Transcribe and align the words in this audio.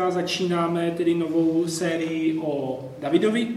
dneska 0.00 0.20
začínáme 0.20 0.90
tedy 0.90 1.14
novou 1.14 1.68
sérii 1.68 2.38
o 2.38 2.84
Davidovi 3.00 3.48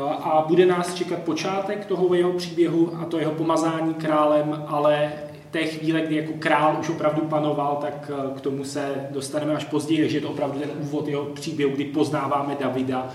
a 0.00 0.44
bude 0.48 0.66
nás 0.66 0.94
čekat 0.94 1.18
počátek 1.18 1.86
toho 1.86 2.14
jeho 2.14 2.32
příběhu 2.32 2.96
a 3.00 3.04
to 3.04 3.18
jeho 3.18 3.32
pomazání 3.32 3.94
králem, 3.94 4.64
ale 4.66 5.12
té 5.50 5.64
chvíle, 5.64 6.00
kdy 6.00 6.16
jako 6.16 6.32
král 6.38 6.76
už 6.80 6.88
opravdu 6.88 7.20
panoval, 7.20 7.78
tak 7.80 8.10
k 8.36 8.40
tomu 8.40 8.64
se 8.64 9.08
dostaneme 9.10 9.54
až 9.54 9.64
později, 9.64 10.00
takže 10.00 10.16
je 10.16 10.20
to 10.20 10.30
opravdu 10.30 10.60
ten 10.60 10.70
úvod 10.80 11.08
jeho 11.08 11.24
příběhu, 11.24 11.72
kdy 11.72 11.84
poznáváme 11.84 12.56
Davida 12.60 13.08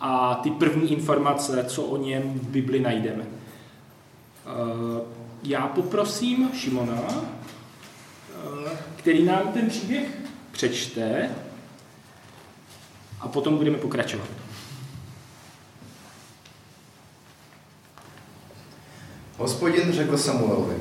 a 0.00 0.40
ty 0.42 0.50
první 0.50 0.92
informace, 0.92 1.64
co 1.68 1.82
o 1.82 1.96
něm 1.96 2.22
v 2.22 2.48
Bibli 2.48 2.80
najdeme. 2.80 3.24
Já 5.42 5.66
poprosím 5.66 6.50
Šimona, 6.54 7.02
který 8.96 9.24
nám 9.24 9.52
ten 9.52 9.68
příběh 9.68 10.25
přečte 10.56 11.30
a 13.20 13.28
potom 13.28 13.56
budeme 13.56 13.78
pokračovat. 13.78 14.28
Hospodin 19.36 19.92
řekl 19.92 20.18
Samuelovi, 20.18 20.76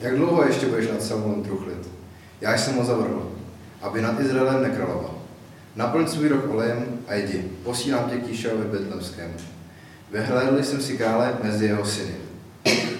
jak 0.00 0.16
dlouho 0.16 0.44
ještě 0.44 0.66
budeš 0.66 0.88
nad 0.88 1.02
Samuelem 1.02 1.42
truchlit? 1.42 1.88
Já 2.40 2.58
jsem 2.58 2.76
ho 2.76 2.84
zavrhl, 2.84 3.32
aby 3.82 4.02
nad 4.02 4.20
Izraelem 4.20 4.62
nekráloval. 4.62 5.14
Naplň 5.76 6.08
svůj 6.08 6.28
rok 6.28 6.50
olejem 6.50 6.98
a 7.08 7.14
jdi, 7.14 7.50
posílám 7.62 8.10
tě 8.10 8.16
k 8.16 8.28
Jíšovi 8.28 8.64
Betlemskému. 8.64 9.34
Vyhlédl 10.10 10.62
jsem 10.62 10.82
si 10.82 10.98
krále 10.98 11.38
mezi 11.42 11.64
jeho 11.64 11.84
syny. 11.84 12.14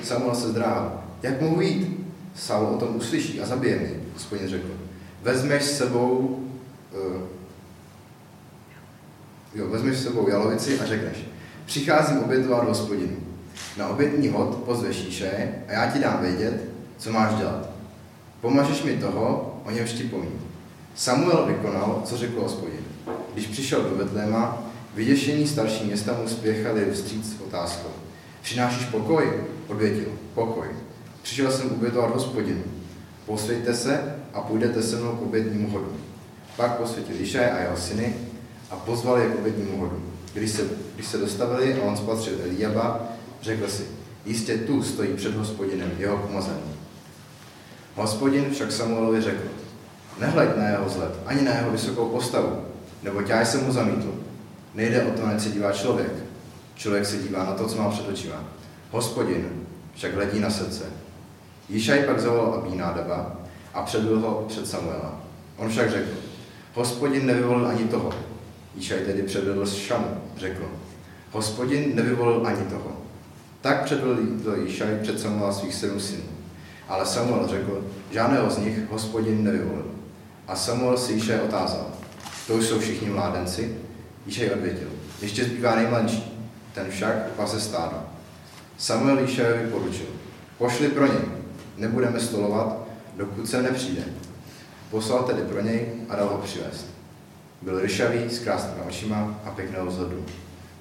Samuel 0.02 0.34
se 0.34 0.48
zdráhal. 0.48 1.04
Jak 1.22 1.40
mohu 1.40 1.60
jít? 1.60 2.06
Saul 2.34 2.66
o 2.66 2.78
tom 2.78 2.96
uslyší 2.96 3.40
a 3.40 3.46
zabije 3.46 3.78
mě, 3.78 3.90
hospodin 4.14 4.48
řekl. 4.48 4.89
Vezmeš 5.22 5.62
sebou 5.62 6.40
uh, 6.92 7.22
jo, 9.54 9.68
vezmeš 9.68 9.98
sebou 9.98 10.28
jalovici 10.28 10.80
a 10.80 10.86
řekneš, 10.86 11.16
přicházím 11.66 12.18
obětovat 12.18 12.68
hospodinu. 12.68 13.16
Na 13.76 13.88
obětní 13.88 14.28
hod 14.28 14.54
pozveš 14.54 14.96
Jíše 14.96 15.54
a 15.68 15.72
já 15.72 15.90
ti 15.90 15.98
dám 15.98 16.20
vědět, 16.20 16.64
co 16.98 17.12
máš 17.12 17.34
dělat. 17.34 17.70
Pomažeš 18.40 18.82
mi 18.82 18.96
toho, 18.96 19.56
o 19.64 19.70
němž 19.70 19.92
ti 19.92 20.04
povím. 20.04 20.40
Samuel 20.94 21.46
vykonal, 21.46 22.02
co 22.04 22.16
řekl 22.16 22.40
hospodin. 22.40 22.84
Když 23.32 23.46
přišel 23.46 23.82
do 23.82 23.96
Betléma, 23.96 24.62
vyděšení 24.94 25.46
starší 25.46 25.84
města 25.84 26.16
mu 26.22 26.28
spěchali 26.28 26.90
vstříc 26.92 27.36
s 27.36 27.40
otázkou. 27.40 27.88
Přinášíš 28.42 28.84
pokoj? 28.84 29.32
Odvětil, 29.68 30.08
pokoj. 30.34 30.66
Přišel 31.22 31.50
jsem 31.50 31.70
obětovat 31.70 32.14
hospodinu. 32.14 32.62
Posvěďte 33.30 33.74
se 33.74 34.14
a 34.34 34.40
půjdete 34.40 34.82
se 34.82 34.96
mnou 34.96 35.12
k 35.12 35.22
obětnímu 35.22 35.70
hodu. 35.70 35.96
Pak 36.56 36.76
posvětil 36.76 37.20
Išaj 37.20 37.50
a 37.50 37.58
jeho 37.58 37.76
syny 37.76 38.14
a 38.70 38.76
pozval 38.76 39.18
je 39.18 39.28
k 39.28 39.38
obětnímu 39.38 39.80
hodu. 39.80 40.02
Když 40.32 40.50
se, 40.50 40.62
když 40.94 41.06
se 41.06 41.18
dostavili 41.18 41.74
a 41.74 41.82
on 41.82 41.96
spatřil 41.96 42.34
Eliaba, 42.44 43.00
řekl 43.42 43.68
si, 43.68 43.86
jistě 44.26 44.58
tu 44.58 44.82
stojí 44.82 45.14
před 45.14 45.34
hospodinem 45.34 45.90
jeho 45.98 46.16
pomazaný. 46.16 46.60
Hospodin 47.94 48.50
však 48.50 48.72
Samuelovi 48.72 49.20
řekl, 49.20 49.48
nehleď 50.20 50.56
na 50.56 50.68
jeho 50.68 50.84
vzhled, 50.84 51.12
ani 51.26 51.42
na 51.42 51.54
jeho 51.54 51.70
vysokou 51.70 52.08
postavu, 52.08 52.64
nebo 53.02 53.20
já 53.20 53.44
jsem 53.44 53.64
mu 53.64 53.72
zamítl. 53.72 54.14
Nejde 54.74 55.02
o 55.02 55.10
to, 55.10 55.26
na 55.26 55.38
se 55.38 55.48
dívá 55.48 55.72
člověk. 55.72 56.12
Člověk 56.74 57.06
se 57.06 57.16
dívá 57.16 57.44
na 57.44 57.52
to, 57.52 57.68
co 57.68 57.78
má 57.82 57.90
před 57.90 58.08
očima. 58.08 58.44
Hospodin 58.90 59.66
však 59.94 60.14
hledí 60.14 60.40
na 60.40 60.50
srdce. 60.50 60.99
Jíšaj 61.70 62.02
pak 62.02 62.20
zavolal 62.20 62.54
Abínádaba 62.54 63.36
a 63.74 63.82
předl 63.82 64.20
ho 64.20 64.44
před 64.48 64.66
Samuela. 64.66 65.20
On 65.56 65.68
však 65.68 65.90
řekl, 65.90 66.10
hospodin 66.74 67.26
nevyvolil 67.26 67.66
ani 67.66 67.84
toho. 67.84 68.12
Jíšaj 68.76 68.98
tedy 68.98 69.22
předvedl 69.22 69.66
Šamu, 69.66 70.06
řekl, 70.36 70.68
hospodin 71.30 71.96
nevyvolil 71.96 72.46
ani 72.46 72.64
toho. 72.64 72.92
Tak 73.60 73.84
předvedl 73.84 74.56
Jíšaj 74.64 74.98
před 75.02 75.20
Samuela 75.20 75.52
svých 75.52 75.74
sedm 75.74 76.00
synů. 76.00 76.22
Ale 76.88 77.06
Samuel 77.06 77.48
řekl, 77.48 77.84
žádného 78.10 78.50
z 78.50 78.58
nich 78.58 78.90
hospodin 78.90 79.44
nevyvolil. 79.44 79.86
A 80.48 80.56
Samuel 80.56 80.98
si 80.98 81.12
Jíšaj 81.12 81.40
otázal, 81.40 81.86
to 82.46 82.58
jsou 82.58 82.78
všichni 82.78 83.10
mládenci? 83.10 83.76
Jíšaj 84.26 84.50
odvětil, 84.50 84.88
ještě 85.22 85.44
zbývá 85.44 85.76
nejmladší, 85.76 86.46
ten 86.74 86.90
však 86.90 87.30
pase 87.30 87.60
stádo. 87.60 87.96
Samuel 88.78 89.18
Jíšajovi 89.18 89.70
poručil, 89.70 90.06
pošli 90.58 90.88
pro 90.88 91.06
něj, 91.06 91.39
nebudeme 91.80 92.20
stolovat, 92.20 92.76
dokud 93.16 93.48
se 93.48 93.62
nepřijde. 93.62 94.02
Poslal 94.90 95.22
tedy 95.22 95.42
pro 95.42 95.60
něj 95.60 95.86
a 96.08 96.16
dal 96.16 96.28
ho 96.28 96.38
přivést. 96.38 96.86
Byl 97.62 97.80
ryšavý, 97.80 98.30
s 98.30 98.38
krásnými 98.38 98.80
očima 98.88 99.40
a 99.44 99.50
pěkného 99.50 99.86
vzhledu. 99.86 100.24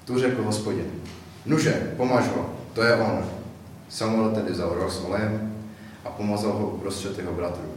Tu 0.04 0.18
řekl 0.18 0.42
hospodin, 0.42 0.86
nuže, 1.46 1.92
pomaž 1.96 2.28
ho, 2.28 2.54
to 2.72 2.82
je 2.82 2.96
on. 2.96 3.24
Samuel 3.88 4.30
tedy 4.30 4.52
vzal 4.52 4.74
roh 4.74 4.92
s 4.92 5.04
olejem 5.04 5.54
a 6.04 6.10
pomazal 6.10 6.52
ho 6.52 6.70
uprostřed 6.70 7.18
jeho 7.18 7.32
bratrů. 7.32 7.74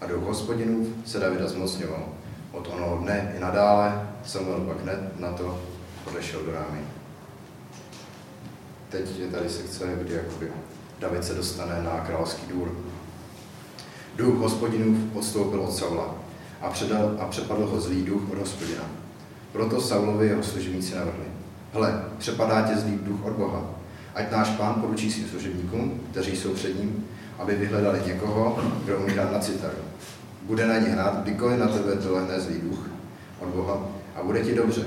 A 0.00 0.06
duch 0.06 0.22
hospodinův 0.22 0.88
se 1.04 1.18
Davida 1.18 1.48
zmocňoval. 1.48 2.08
Od 2.52 2.68
onoho 2.74 2.96
dne 2.96 3.32
i 3.36 3.40
nadále 3.40 4.08
Samuel 4.24 4.60
pak 4.60 4.82
hned 4.82 5.20
na 5.20 5.32
to 5.32 5.60
odešel 6.06 6.42
do 6.42 6.52
rámy. 6.52 6.80
Teď 8.88 9.18
je 9.18 9.26
tady 9.26 9.48
sekce, 9.48 9.84
kdy 10.02 10.14
jakoby 10.14 10.52
David 10.98 11.24
se 11.24 11.34
dostane 11.34 11.82
na 11.82 12.00
královský 12.06 12.46
důr. 12.52 12.72
Duch 14.16 14.38
hospodinův 14.38 14.98
odstoupil 15.14 15.60
od 15.60 15.72
Saula 15.72 16.14
a, 16.60 16.70
předal, 16.70 17.16
a 17.18 17.24
přepadl 17.24 17.66
ho 17.66 17.80
zlý 17.80 18.02
duch 18.02 18.30
od 18.32 18.38
hospodina. 18.38 18.82
Proto 19.52 19.80
Saulovi 19.80 20.26
jeho 20.26 20.42
služebníci 20.42 20.94
navrhli. 20.94 21.24
Hle, 21.72 22.04
přepadá 22.18 22.62
tě 22.62 22.76
zlý 22.76 22.98
duch 23.02 23.24
od 23.24 23.32
Boha. 23.32 23.62
Ať 24.14 24.30
náš 24.30 24.48
pán 24.48 24.74
poručí 24.74 25.12
svým 25.12 25.28
služebníkům, 25.28 26.00
kteří 26.10 26.36
jsou 26.36 26.54
před 26.54 26.80
ním, 26.80 27.06
aby 27.38 27.54
vyhledali 27.54 28.00
někoho, 28.06 28.58
kdo 28.84 28.98
umí 28.98 29.12
hrát 29.12 29.32
na 29.32 29.38
citaru. 29.38 29.76
Bude 30.42 30.66
na 30.66 30.78
ně 30.78 30.88
hrát, 30.88 31.22
kdykoliv 31.22 31.58
na 31.58 31.66
tebe 31.66 31.94
dolehne 31.94 32.40
zlý 32.40 32.60
duch 32.60 32.90
od 33.40 33.48
Boha 33.48 33.78
a 34.16 34.22
bude 34.22 34.42
ti 34.42 34.54
dobře. 34.54 34.84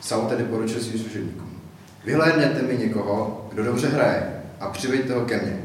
Saul 0.00 0.28
tedy 0.28 0.44
poručil 0.44 0.80
svým 0.80 1.00
služebníkům. 1.00 1.60
Vyhlédněte 2.04 2.62
mi 2.62 2.78
někoho, 2.78 3.46
kdo 3.52 3.64
dobře 3.64 3.88
hraje 3.88 4.29
a 4.60 4.68
přiveďte 4.68 5.14
ho 5.14 5.24
ke 5.24 5.42
mně. 5.42 5.64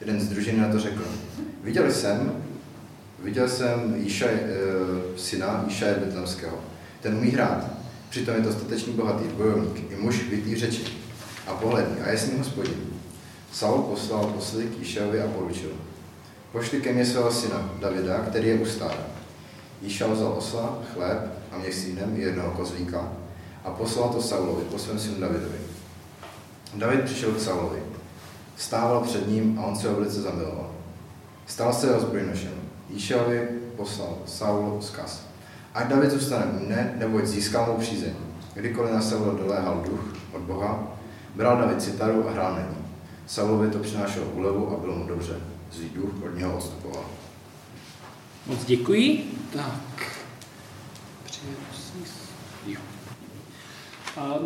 Jeden 0.00 0.20
z 0.20 0.28
družiny 0.28 0.60
na 0.60 0.68
to 0.68 0.78
řekl, 0.78 1.04
viděl 1.62 1.92
jsem, 1.92 2.32
viděl 3.22 3.48
jsem 3.48 3.94
Jíša, 3.96 4.26
e, 4.26 4.38
syna 5.16 5.64
Jíšaje 5.68 5.94
Betlemského. 5.94 6.58
Ten 7.00 7.14
umí 7.14 7.30
hrát. 7.30 7.70
Přitom 8.10 8.34
je 8.34 8.42
to 8.42 8.52
statečný 8.52 8.92
bohatý 8.92 9.24
bojovník, 9.28 9.92
i 9.92 9.96
muž 9.96 10.28
vytý 10.30 10.56
řeči 10.56 10.84
a 11.46 11.54
pohledný 11.54 12.00
a 12.00 12.10
je 12.10 12.18
s 12.18 12.28
ním 12.28 12.38
hospodin. 12.38 12.74
Saul 13.52 13.82
poslal 13.82 14.26
posly 14.26 14.64
k 14.64 14.78
Jíšajovi 14.78 15.22
a 15.22 15.26
poručil. 15.26 15.70
Pošli 16.52 16.80
ke 16.80 16.92
mně 16.92 17.06
svého 17.06 17.32
syna 17.32 17.70
Davida, 17.80 18.18
který 18.18 18.48
je 18.48 18.54
u 18.54 18.66
stáda. 18.66 19.06
Jíša 19.82 20.06
vzal 20.06 20.34
osla, 20.38 20.82
chléb 20.94 21.18
a 21.52 21.58
měsínem 21.58 22.16
i 22.16 22.20
jednoho 22.20 22.50
kozlíka 22.50 23.12
a 23.64 23.70
poslal 23.70 24.08
to 24.08 24.22
Saulovi 24.22 24.64
po 24.64 24.78
svém 24.78 24.98
synu 24.98 25.20
Davidovi. 25.20 25.58
David 26.74 27.04
přišel 27.04 27.32
k 27.32 27.40
Saulovi. 27.40 27.93
Stával 28.56 29.00
před 29.00 29.28
ním 29.28 29.58
a 29.58 29.62
on 29.62 29.76
se 29.76 29.88
ho 29.88 29.94
velice 29.94 30.22
zamiloval. 30.22 30.70
Stal 31.46 31.72
se 31.72 31.86
jeho 31.86 32.00
zbrojnošem. 32.00 32.52
Jíšovi 32.90 33.48
poslal 33.76 34.18
Saul 34.26 34.82
zkaz. 34.82 35.26
Ať 35.74 35.88
David 35.88 36.10
zůstane 36.10 36.46
u 36.46 36.64
mne, 36.64 36.94
neboť 36.98 37.24
získal 37.26 37.66
mou 37.66 37.76
přízeň. 37.76 38.12
Kdykoliv 38.54 38.92
na 38.92 39.02
Saula 39.02 39.34
doléhal 39.34 39.82
duch 39.84 40.16
od 40.32 40.40
Boha, 40.40 40.78
bral 41.34 41.56
David 41.56 41.82
citaru 41.82 42.28
a 42.28 42.32
hrál 42.32 42.54
na 42.54 42.60
ní. 42.60 42.76
Saulovi 43.26 43.70
to 43.70 43.78
přinášelo 43.78 44.26
úlevu 44.26 44.76
a 44.76 44.80
bylo 44.80 44.94
mu 44.96 45.06
dobře. 45.06 45.40
Zlý 45.72 45.88
duch 45.88 46.10
od 46.24 46.38
něho 46.38 46.56
odstupoval. 46.56 47.04
Moc 48.46 48.64
děkuji. 48.64 49.32
Tak. 49.52 50.02
Jo. 51.48 51.73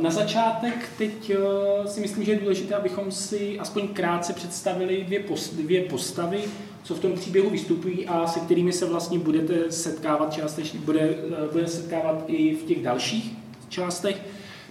Na 0.03 0.11
začátek 0.11 0.89
teď 0.99 1.31
eh, 1.31 1.89
si 1.89 2.01
myslím, 2.01 2.25
že 2.25 2.33
je 2.33 2.39
důležité, 2.39 2.75
abychom 2.75 3.11
si 3.11 3.59
aspoň 3.59 3.89
krátce 3.89 4.33
představili 4.33 5.05
dvě, 5.05 5.21
post, 5.21 5.55
dvě 5.55 5.83
postavy, 5.83 6.45
co 6.83 6.95
v 6.95 7.01
tom 7.01 7.13
příběhu 7.13 7.51
vystupují 7.51 8.07
a 8.07 8.27
se 8.27 8.41
kterými 8.41 8.73
se 8.73 8.87
vlastně 8.87 9.19
budete 9.19 9.73
setkávat 9.73 10.33
částečně, 10.33 10.81
bude, 10.81 11.01
eh, 11.01 11.53
bude 11.53 11.67
setkávat 11.67 12.25
i 12.27 12.55
v 12.55 12.63
těch 12.63 12.83
dalších 12.83 13.33
částech. 13.69 14.23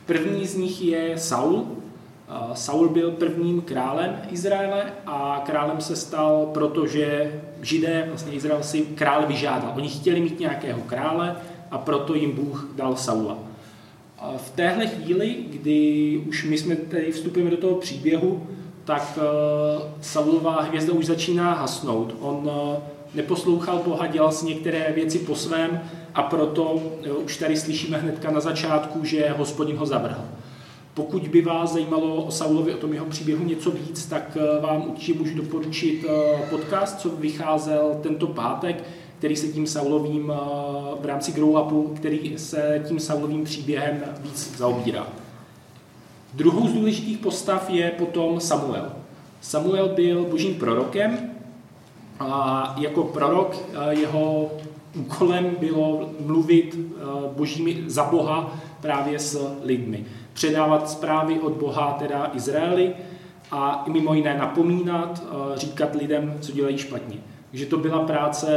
První 0.06 0.48
z 0.48 0.56
nich 0.56 0.82
je 0.82 1.18
Saul. 1.18 1.68
Saul 2.54 2.90
byl 2.90 3.12
prvním 3.12 3.62
králem 3.62 4.22
Izraele 4.32 4.94
a 5.06 5.44
králem 5.46 5.82
se 5.82 5.96
stal, 5.96 6.50
protože 6.54 7.42
židé, 7.62 8.06
vlastně 8.08 8.34
Izrael 8.34 8.64
si 8.64 8.82
krále 8.82 9.26
vyžádal. 9.26 9.74
Oni 9.76 9.90
chtěli 9.90 10.22
mít 10.22 10.40
nějakého 10.40 10.82
krále 10.82 11.36
a 11.72 11.78
proto 11.78 12.16
jim 12.16 12.32
Bůh 12.32 12.68
dal 12.76 12.96
Saula. 12.96 13.47
V 14.38 14.50
téhle 14.50 14.88
chvíli, 14.88 15.36
kdy 15.50 16.22
už 16.28 16.46
my 16.46 16.58
jsme 16.58 16.76
tady 16.76 17.12
vstupujeme 17.12 17.52
do 17.52 17.58
toho 17.58 17.76
příběhu, 17.76 18.48
tak 18.86 19.18
uh, 19.18 19.24
Saulová 20.02 20.62
hvězda 20.62 20.94
už 20.94 21.06
začíná 21.06 21.54
hasnout. 21.54 22.16
On 22.20 22.36
uh, 22.36 22.76
neposlouchal 23.16 23.82
Boha, 23.86 24.08
dělal 24.08 24.32
si 24.32 24.46
některé 24.46 24.92
věci 24.96 25.20
po 25.20 25.36
svém 25.36 25.82
a 26.16 26.24
proto 26.24 26.82
už 27.24 27.38
tady 27.38 27.58
slyšíme 27.58 27.98
hnedka 27.98 28.32
na 28.32 28.40
začátku, 28.40 29.06
že 29.06 29.36
hospodin 29.38 29.76
ho 29.78 29.86
zavrhl. 29.86 30.22
Pokud 30.94 31.28
by 31.28 31.42
vás 31.42 31.74
zajímalo 31.74 32.16
o 32.16 32.32
Saulovi, 32.32 32.74
o 32.74 32.78
tom 32.78 32.94
jeho 32.94 33.06
příběhu 33.06 33.44
něco 33.46 33.72
víc, 33.72 34.06
tak 34.06 34.38
vám 34.62 34.86
určitě 34.88 35.20
můžu 35.20 35.36
doporučit 35.36 36.06
podcast, 36.50 37.00
co 37.00 37.10
vycházel 37.10 38.00
tento 38.04 38.28
pátek, 38.28 38.84
který 39.18 39.36
se 39.36 39.48
tím 39.48 39.68
Saulovým 39.68 40.34
v 41.02 41.06
rámci 41.06 41.32
Grow 41.32 41.50
Upu, 41.50 41.94
který 41.96 42.38
se 42.38 42.84
tím 42.88 43.00
Saulovým 43.00 43.44
příběhem 43.44 44.04
víc 44.20 44.58
zaobírá. 44.58 45.08
Druhou 46.34 46.68
z 46.68 46.74
důležitých 46.74 47.18
postav 47.18 47.70
je 47.70 47.92
potom 47.92 48.40
Samuel. 48.40 48.92
Samuel 49.42 49.90
byl 49.90 50.26
božím 50.26 50.56
prorokem 50.56 51.18
a 52.20 52.76
jako 52.78 53.04
prorok 53.04 53.56
eh, 53.56 53.94
jeho 53.94 54.52
úkolem 54.96 55.56
bylo 55.60 56.10
mluvit 56.26 56.76
eh, 56.78 57.04
božími 57.36 57.84
za 57.88 58.04
Boha 58.04 58.60
právě 58.82 59.20
s 59.20 59.58
lidmi. 59.64 60.06
Předávat 60.34 60.90
zprávy 60.90 61.40
od 61.40 61.54
Boha 61.54 61.96
teda 62.00 62.32
Izraeli 62.34 62.94
a 63.52 63.86
mimo 63.88 64.14
jiné 64.14 64.38
napomínat, 64.38 65.24
eh, 65.24 65.58
říkat 65.58 65.96
lidem, 65.96 66.38
co 66.42 66.52
dělají 66.52 66.78
špatně. 66.78 67.18
Takže 67.58 67.70
to 67.70 67.78
byla 67.78 68.00
práce 68.00 68.48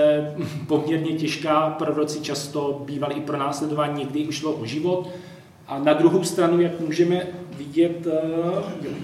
poměrně 0.67 1.12
těžká, 1.12 1.70
proroci 1.70 2.20
často 2.20 2.82
bývali 2.85 3.14
i 3.14 3.20
pro 3.20 3.37
následování, 3.37 3.99
někdy 3.99 4.26
už 4.26 4.35
šlo 4.35 4.52
o 4.52 4.67
život. 4.67 5.08
A 5.67 5.79
na 5.79 5.93
druhou 5.93 6.25
stranu, 6.25 6.61
jak 6.61 6.81
můžeme 6.81 7.26
vidět 7.56 8.06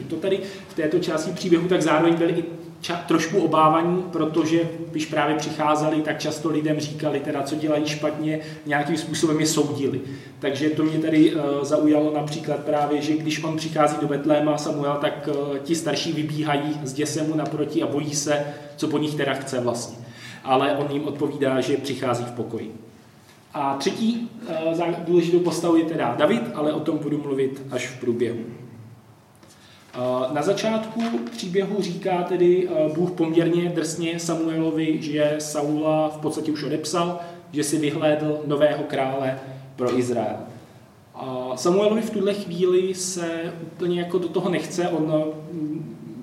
to 0.09 0.17
tady 0.17 0.41
v 0.69 0.75
této 0.75 0.99
části 0.99 1.31
příběhu, 1.31 1.69
tak 1.69 1.83
zároveň 1.83 2.15
byli 2.15 2.33
i 2.33 2.45
ča- 2.87 3.01
trošku 3.07 3.39
obávaní, 3.39 4.03
protože 4.13 4.61
když 4.91 5.07
právě 5.07 5.37
přicházeli, 5.37 6.03
tak 6.03 6.19
často 6.19 6.51
lidem 6.51 6.81
říkali, 6.81 7.21
teda, 7.21 7.43
co 7.43 7.57
dělají 7.57 7.87
špatně, 7.87 8.41
nějakým 8.67 8.97
způsobem 8.97 9.41
je 9.41 9.47
soudili. 9.47 10.01
Takže 10.39 10.71
to 10.71 10.83
mě 10.83 10.99
tady 10.99 11.35
uh, 11.35 11.41
zaujalo 11.63 12.15
například 12.15 12.65
právě, 12.65 13.03
že 13.03 13.17
když 13.17 13.45
on 13.45 13.57
přichází 13.57 13.97
do 14.01 14.07
Betléma 14.07 14.59
Samuel, 14.59 14.99
tak 15.01 15.29
uh, 15.29 15.59
ti 15.59 15.75
starší 15.75 16.13
vybíhají 16.13 16.81
z 16.85 16.93
děse 16.93 17.23
mu 17.23 17.35
naproti 17.37 17.83
a 17.83 17.87
bojí 17.87 18.15
se, 18.15 18.45
co 18.77 18.89
po 18.89 18.99
nich 18.99 19.15
teda 19.15 19.35
chce 19.35 19.61
vlastně. 19.61 19.97
Ale 20.45 20.77
on 20.77 20.87
jim 20.91 21.05
odpovídá, 21.05 21.61
že 21.61 21.77
přichází 21.77 22.25
v 22.25 22.33
pokoji. 22.33 22.75
A 23.55 23.77
třetí 23.77 24.31
uh, 24.79 24.91
důležitou 25.05 25.39
postavou 25.39 25.77
je 25.77 25.85
teda 25.85 26.15
David, 26.19 26.43
ale 26.55 26.73
o 26.73 26.81
tom 26.81 26.99
budu 26.99 27.19
mluvit 27.19 27.63
až 27.71 27.87
v 27.87 28.01
průběhu. 28.01 28.39
Na 30.33 30.43
začátku 30.43 31.01
příběhu 31.31 31.83
říká 31.83 32.23
tedy 32.23 32.69
Bůh 32.95 33.11
poměrně 33.11 33.69
drsně 33.69 34.19
Samuelovi, 34.19 35.03
že 35.03 35.37
Saula 35.39 36.09
v 36.09 36.17
podstatě 36.17 36.53
už 36.53 36.63
odepsal, 36.63 37.19
že 37.53 37.65
si 37.65 37.79
vyhlédl 37.79 38.41
nového 38.47 38.85
krále 38.85 39.39
pro 39.77 39.99
Izrael. 39.99 40.37
Samuelovi 41.55 42.03
v 42.03 42.11
tuhle 42.11 42.35
chvíli 42.35 42.95
se 42.95 43.55
úplně 43.63 44.01
jako 44.01 44.19
do 44.19 44.29
toho 44.29 44.51
nechce, 44.51 44.89
on 44.89 45.25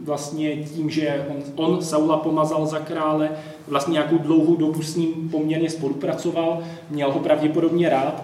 vlastně 0.03 0.55
tím, 0.55 0.89
že 0.89 1.27
on, 1.29 1.65
on 1.65 1.81
Saula 1.81 2.17
pomazal 2.17 2.65
za 2.65 2.79
krále, 2.79 3.29
vlastně 3.67 3.91
nějakou 3.91 4.17
dlouhou 4.17 4.55
dobu 4.55 4.81
s 4.81 4.95
ním 4.95 5.29
poměrně 5.29 5.69
spolupracoval, 5.69 6.63
měl 6.89 7.11
ho 7.11 7.19
pravděpodobně 7.19 7.89
rád, 7.89 8.23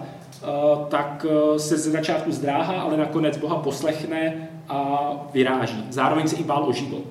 tak 0.88 1.26
se 1.56 1.78
ze 1.78 1.90
začátku 1.90 2.32
zdráhá, 2.32 2.80
ale 2.80 2.96
nakonec 2.96 3.36
Boha 3.36 3.56
poslechne 3.56 4.48
a 4.68 5.10
vyráží. 5.32 5.84
Zároveň 5.90 6.28
se 6.28 6.36
i 6.36 6.44
bál 6.44 6.64
o 6.68 6.72
život. 6.72 7.04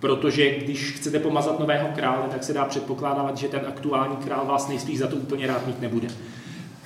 Protože 0.00 0.58
když 0.58 0.92
chcete 0.92 1.18
pomazat 1.18 1.58
nového 1.58 1.88
krále, 1.94 2.28
tak 2.30 2.44
se 2.44 2.52
dá 2.52 2.64
předpokládat, 2.64 3.36
že 3.36 3.48
ten 3.48 3.60
aktuální 3.68 4.16
král 4.16 4.46
vás 4.46 4.68
nejspíš 4.68 4.98
za 4.98 5.06
to 5.06 5.16
úplně 5.16 5.46
rád 5.46 5.66
mít 5.66 5.80
nebude. 5.80 6.08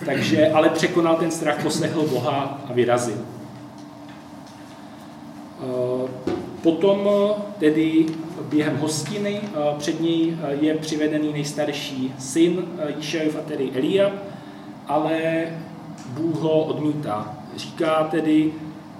Takže, 0.06 0.48
ale 0.48 0.68
překonal 0.68 1.16
ten 1.16 1.30
strach, 1.30 1.62
poslechl 1.62 2.06
Boha 2.08 2.60
a 2.70 2.72
vyrazil. 2.72 3.18
Eh, 5.62 6.08
potom 6.62 7.10
tedy 7.58 8.06
během 8.48 8.76
hostiny 8.76 9.40
eh, 9.44 9.58
před 9.78 10.00
něj 10.00 10.36
eh, 10.42 10.56
je 10.60 10.74
přivedený 10.74 11.32
nejstarší 11.32 12.14
syn 12.18 12.64
Jíšajov 12.96 13.36
a 13.36 13.40
tedy 13.40 13.70
Elia, 13.74 14.12
ale 14.88 15.46
Bůh 16.08 16.40
ho 16.40 16.64
odmítá. 16.64 17.36
Říká 17.56 18.04
tedy, 18.10 18.52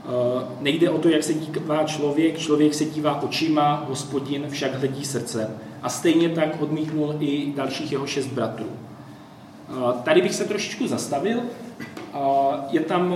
Eh, 0.05 0.44
nejde 0.61 0.90
o 0.90 0.99
to, 0.99 1.08
jak 1.08 1.23
se 1.23 1.34
dívá 1.34 1.84
člověk, 1.84 2.38
člověk 2.38 2.75
se 2.75 2.84
dívá 2.84 3.23
očima, 3.23 3.84
hospodin 3.88 4.46
však 4.50 4.75
hledí 4.75 5.05
srdce. 5.05 5.50
A 5.82 5.88
stejně 5.88 6.29
tak 6.29 6.62
odmítnul 6.62 7.17
i 7.20 7.52
dalších 7.56 7.93
jeho 7.93 8.06
šest 8.06 8.26
bratrů. 8.26 8.67
Eh, 9.69 9.73
tady 10.05 10.23
bych 10.23 10.34
se 10.34 10.44
trošičku 10.44 10.87
zastavil. 10.87 11.38
Eh, 11.40 12.19
je 12.70 12.81
tam 12.81 13.14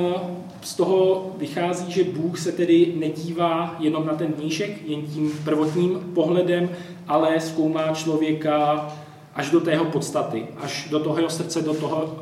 z 0.61 0.75
toho 0.75 1.31
vychází, 1.39 1.93
že 1.93 2.05
Bůh 2.05 2.39
se 2.39 2.53
tedy 2.53 2.95
nedívá 2.97 3.77
jenom 3.79 4.07
na 4.07 4.15
ten 4.15 4.33
dníšek, 4.33 4.89
jen 4.89 5.03
tím 5.03 5.33
prvotním 5.45 6.13
pohledem, 6.15 6.69
ale 7.09 7.41
zkoumá 7.41 7.93
člověka 7.95 8.87
až 9.37 9.50
do 9.50 9.61
tého 9.61 9.85
podstaty, 9.85 10.47
až 10.56 10.88
do 10.91 11.00
toho 11.00 11.17
jeho 11.17 11.31
srdce, 11.31 11.62
do 11.62 11.75
toho, 11.75 12.15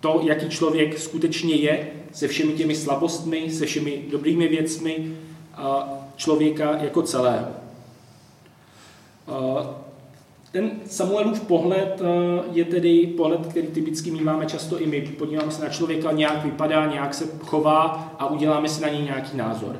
to, 0.00 0.20
jaký 0.22 0.48
člověk 0.48 0.98
skutečně 0.98 1.54
je, 1.54 1.88
se 2.12 2.28
všemi 2.28 2.52
těmi 2.52 2.74
slabostmi, 2.74 3.50
se 3.50 3.66
všemi 3.66 4.02
dobrými 4.10 4.48
věcmi 4.48 5.16
člověka 6.16 6.76
jako 6.76 7.02
celého. 7.02 7.46
Ten 10.52 10.70
Samuelův 10.86 11.40
pohled 11.40 12.02
je 12.52 12.64
tedy 12.64 13.06
pohled, 13.06 13.46
který 13.46 13.66
typicky 13.66 14.10
máme 14.10 14.46
často 14.46 14.80
i 14.80 14.86
my. 14.86 15.00
Podíváme 15.00 15.52
se 15.52 15.62
na 15.62 15.68
člověka, 15.68 16.12
nějak 16.12 16.44
vypadá, 16.44 16.86
nějak 16.86 17.14
se 17.14 17.24
chová 17.40 18.12
a 18.18 18.26
uděláme 18.26 18.68
si 18.68 18.82
na 18.82 18.88
něj 18.88 19.02
nějaký 19.02 19.36
názor. 19.36 19.76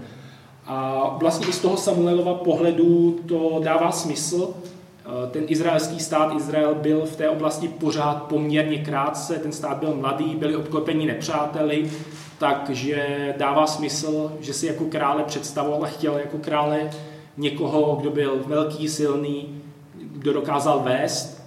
A 0.66 1.08
vlastně 1.20 1.46
i 1.46 1.52
z 1.52 1.58
toho 1.58 1.76
Samuelova 1.76 2.34
pohledu 2.34 3.20
to 3.28 3.60
dává 3.64 3.93
smysl, 3.93 4.55
ten 5.30 5.44
izraelský 5.48 6.00
stát 6.00 6.36
Izrael 6.36 6.74
byl 6.74 7.06
v 7.06 7.16
té 7.16 7.28
oblasti 7.28 7.68
pořád 7.68 8.22
poměrně 8.22 8.78
krátce, 8.78 9.34
ten 9.34 9.52
stát 9.52 9.78
byl 9.78 9.94
mladý, 9.94 10.36
byli 10.36 10.56
obklopeni 10.56 11.06
nepřáteli, 11.06 11.90
takže 12.38 13.34
dává 13.38 13.66
smysl, 13.66 14.32
že 14.40 14.54
si 14.54 14.66
jako 14.66 14.84
krále 14.84 15.24
představoval 15.24 15.84
a 15.84 15.86
chtěl 15.86 16.18
jako 16.18 16.38
krále 16.38 16.90
někoho, 17.36 17.96
kdo 18.00 18.10
byl 18.10 18.40
velký, 18.46 18.88
silný, 18.88 19.62
kdo 19.94 20.32
dokázal 20.32 20.81
vést, 20.81 21.42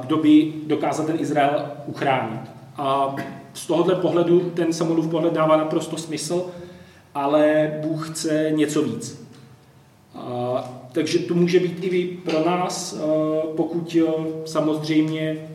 kdo 0.00 0.16
by 0.16 0.52
dokázal 0.66 1.06
ten 1.06 1.16
Izrael 1.20 1.66
uchránit. 1.86 2.40
A 2.76 3.16
z 3.54 3.66
tohohle 3.66 3.94
pohledu 3.94 4.40
ten 4.54 4.72
Samuelův 4.72 5.08
pohled 5.08 5.32
dává 5.32 5.56
naprosto 5.56 5.96
smysl, 5.96 6.46
ale 7.14 7.72
Bůh 7.82 8.10
chce 8.10 8.50
něco 8.50 8.82
víc. 8.82 9.26
Takže 10.96 11.18
to 11.18 11.34
může 11.34 11.60
být 11.60 11.84
i 11.84 12.18
pro 12.24 12.44
nás, 12.46 12.98
eh, 12.98 13.46
pokud 13.56 13.96
eh, 14.00 14.12
samozřejmě 14.44 15.48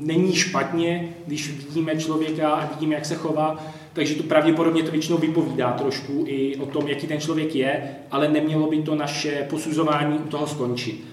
není 0.00 0.34
špatně, 0.34 1.08
když 1.26 1.50
vidíme 1.50 1.96
člověka 1.96 2.50
a 2.50 2.66
vidíme, 2.74 2.94
jak 2.94 3.06
se 3.06 3.14
chová, 3.14 3.66
takže 3.92 4.14
to 4.14 4.22
pravděpodobně 4.22 4.82
to 4.82 4.90
většinou 4.90 5.18
vypovídá 5.18 5.72
trošku 5.72 6.24
i 6.26 6.56
o 6.56 6.66
tom, 6.66 6.88
jaký 6.88 7.06
ten 7.06 7.20
člověk 7.20 7.54
je, 7.54 7.96
ale 8.10 8.28
nemělo 8.28 8.70
by 8.70 8.82
to 8.82 8.94
naše 8.94 9.46
posuzování 9.50 10.18
u 10.18 10.28
toho 10.28 10.46
skončit. 10.46 11.04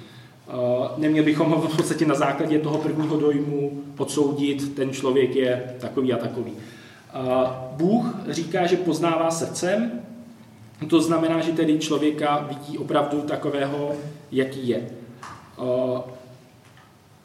Eh, 0.48 0.54
neměli 0.98 1.26
bychom 1.26 1.50
ho 1.50 1.62
v 1.62 1.78
podstatě 1.78 2.06
na 2.06 2.16
základě 2.16 2.60
toho 2.60 2.78
prvního 2.78 3.18
dojmu 3.18 3.84
odsoudit, 3.98 4.76
ten 4.76 4.92
člověk 4.92 5.36
je 5.36 5.76
takový 5.80 6.14
a 6.14 6.18
takový. 6.18 6.52
Bůh 7.72 8.06
říká, 8.30 8.66
že 8.66 8.78
poznává 8.78 9.32
srdcem, 9.32 9.92
to 10.90 11.02
znamená, 11.02 11.42
že 11.42 11.52
tedy 11.52 11.80
člověka 11.80 12.48
vidí 12.50 12.78
opravdu 12.78 13.22
takového, 13.22 13.92
jaký 14.32 14.68
je. 14.68 14.90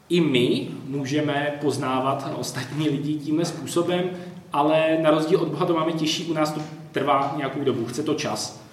I 0.09 0.21
my 0.21 0.67
můžeme 0.87 1.57
poznávat 1.61 2.33
ostatní 2.39 2.89
lidi 2.89 3.13
tímhle 3.13 3.45
způsobem, 3.45 4.09
ale 4.53 4.97
na 5.01 5.11
rozdíl 5.11 5.39
od 5.39 5.47
Boha 5.47 5.65
to 5.65 5.73
máme 5.73 5.91
těžší, 5.91 6.25
u 6.25 6.33
nás 6.33 6.51
to 6.51 6.61
trvá 6.91 7.33
nějakou 7.37 7.63
dobu, 7.63 7.85
chce 7.85 8.03
to 8.03 8.13
čas. 8.13 8.63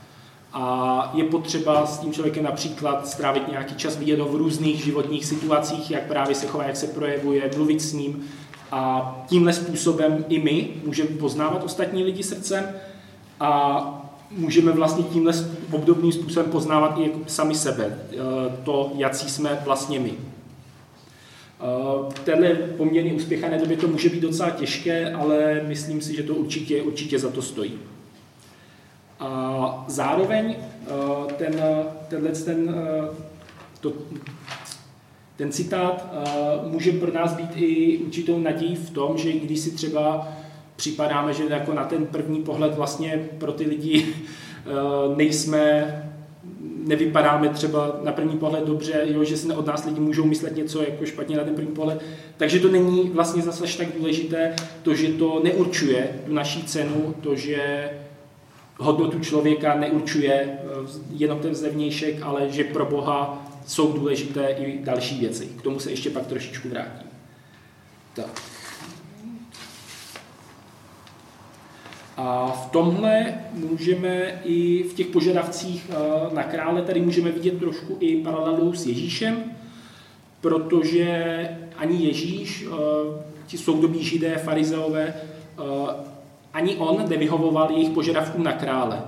A 0.53 1.11
je 1.15 1.25
potřeba 1.25 1.87
s 1.87 1.99
tím 1.99 2.13
člověkem 2.13 2.45
například 2.45 3.09
strávit 3.09 3.49
nějaký 3.49 3.75
čas, 3.75 3.97
vidět 3.97 4.21
ho 4.21 4.29
v 4.29 4.37
různých 4.37 4.85
životních 4.85 5.27
situacích, 5.27 5.91
jak 5.91 6.07
právě 6.07 6.35
se 6.35 6.47
chová, 6.47 6.65
jak 6.65 6.77
se 6.77 6.87
projevuje, 6.87 7.51
mluvit 7.57 7.83
s 7.83 7.93
ním. 7.93 8.25
A 8.73 9.17
tímhle 9.29 9.53
způsobem 9.53 10.25
i 10.29 10.39
my 10.39 10.69
můžeme 10.85 11.11
poznávat 11.11 11.65
ostatní 11.65 12.05
lidi 12.05 12.23
srdcem 12.23 12.65
a 13.41 14.10
můžeme 14.31 14.73
vlastně 14.73 15.05
tímhle 15.05 15.33
obdobným 15.73 16.13
způsobem 16.13 16.51
poznávat 16.51 16.99
i 16.99 17.13
sami 17.27 17.55
sebe, 17.55 17.99
eh, 18.13 18.17
to, 18.65 18.93
jaký 18.95 19.31
jsme 19.31 19.63
vlastně 19.65 20.01
my. 20.01 20.13
Eh, 20.13 22.13
v 22.15 22.19
téhle 22.19 22.55
poměrně 22.55 23.13
uspěchané 23.13 23.59
době 23.59 23.77
to 23.77 23.89
může 23.89 24.09
být 24.09 24.21
docela 24.21 24.51
těžké, 24.51 25.13
ale 25.13 25.63
myslím 25.67 26.01
si, 26.01 26.17
že 26.17 26.23
to 26.23 26.35
určitě, 26.35 26.83
určitě 26.83 27.19
za 27.19 27.31
to 27.31 27.43
stojí. 27.43 27.73
A 29.21 29.85
zároveň 29.89 30.57
eh, 30.57 31.33
ten, 31.39 31.63
tenhle 32.09 32.31
ten, 32.31 32.75
to, 33.81 33.93
Ten 35.37 35.53
citát 35.53 36.13
může 36.67 36.93
pro 36.93 37.13
nás 37.13 37.33
být 37.33 37.51
i 37.57 37.99
určitou 37.99 38.39
nadějí 38.39 38.77
v 38.77 38.91
tom, 38.91 39.19
že 39.19 39.33
když 39.33 39.61
si 39.61 39.71
třeba 39.71 40.29
připadáme, 40.81 41.33
že 41.33 41.45
jako 41.49 41.75
na 41.75 41.85
ten 41.85 42.07
první 42.07 42.43
pohled 42.43 42.75
vlastně 42.75 43.29
pro 43.39 43.53
ty 43.53 43.65
lidi 43.65 44.07
uh, 44.07 45.17
nejsme 45.17 45.97
nevypadáme 46.85 47.49
třeba 47.49 48.01
na 48.05 48.13
první 48.13 48.39
pohled 48.39 48.65
dobře, 48.65 49.03
jo, 49.05 49.25
že 49.25 49.37
si 49.37 49.53
od 49.53 49.67
nás 49.67 49.85
lidi 49.85 50.01
můžou 50.01 50.25
myslet 50.25 50.57
něco 50.57 50.83
jako 50.83 51.07
špatně 51.07 51.37
na 51.37 51.45
ten 51.45 51.55
první 51.55 51.75
pohled. 51.75 52.03
Takže 52.37 52.61
to 52.61 52.69
není 52.69 53.11
vlastně 53.11 53.43
zase 53.43 53.79
tak 53.79 53.89
důležité, 53.99 54.57
to, 54.83 54.95
že 54.95 55.09
to 55.09 55.41
neurčuje 55.45 56.09
tu 56.27 56.35
naší 56.35 56.63
cenu, 56.63 57.15
to, 57.21 57.37
že 57.37 57.91
hodnotu 58.79 59.21
člověka 59.21 59.75
neurčuje 59.75 60.35
eh, 60.35 60.59
jenom 61.11 61.39
ten 61.39 61.55
zevnějšek, 61.55 62.23
ale 62.23 62.51
že 62.51 62.65
pro 62.65 62.87
Boha 62.87 63.47
jsou 63.67 63.93
důležité 63.93 64.49
i 64.49 64.79
další 64.85 65.21
věci. 65.21 65.47
K 65.47 65.63
tomu 65.63 65.81
se 65.81 65.91
ještě 65.91 66.11
pak 66.11 66.27
trošičku 66.27 66.69
vrátím. 66.69 67.11
Tak. 68.15 68.60
A 72.23 72.47
v 72.47 72.71
tomhle 72.71 73.35
můžeme 73.53 74.41
i 74.45 74.83
v 74.83 74.95
těch 74.95 75.07
požadavcích 75.07 75.91
eh, 75.91 76.35
na 76.35 76.43
krále 76.43 76.83
tady 76.83 77.01
můžeme 77.01 77.31
vidět 77.31 77.59
trošku 77.59 77.97
i 78.01 78.17
paralelu 78.17 78.75
s 78.75 78.87
Ježíšem, 78.87 79.37
protože 80.41 81.49
ani 81.77 82.07
Ježíš, 82.07 82.67
eh, 82.67 82.77
ti 83.47 83.59
soudobí 83.59 84.05
židé, 84.05 84.37
farizeové, 84.37 85.15
ani 86.53 86.77
on 86.77 87.09
nevyhovoval 87.09 87.71
jejich 87.71 87.91
požadavkům 87.91 88.45
na 88.45 88.53
krále. 88.53 89.03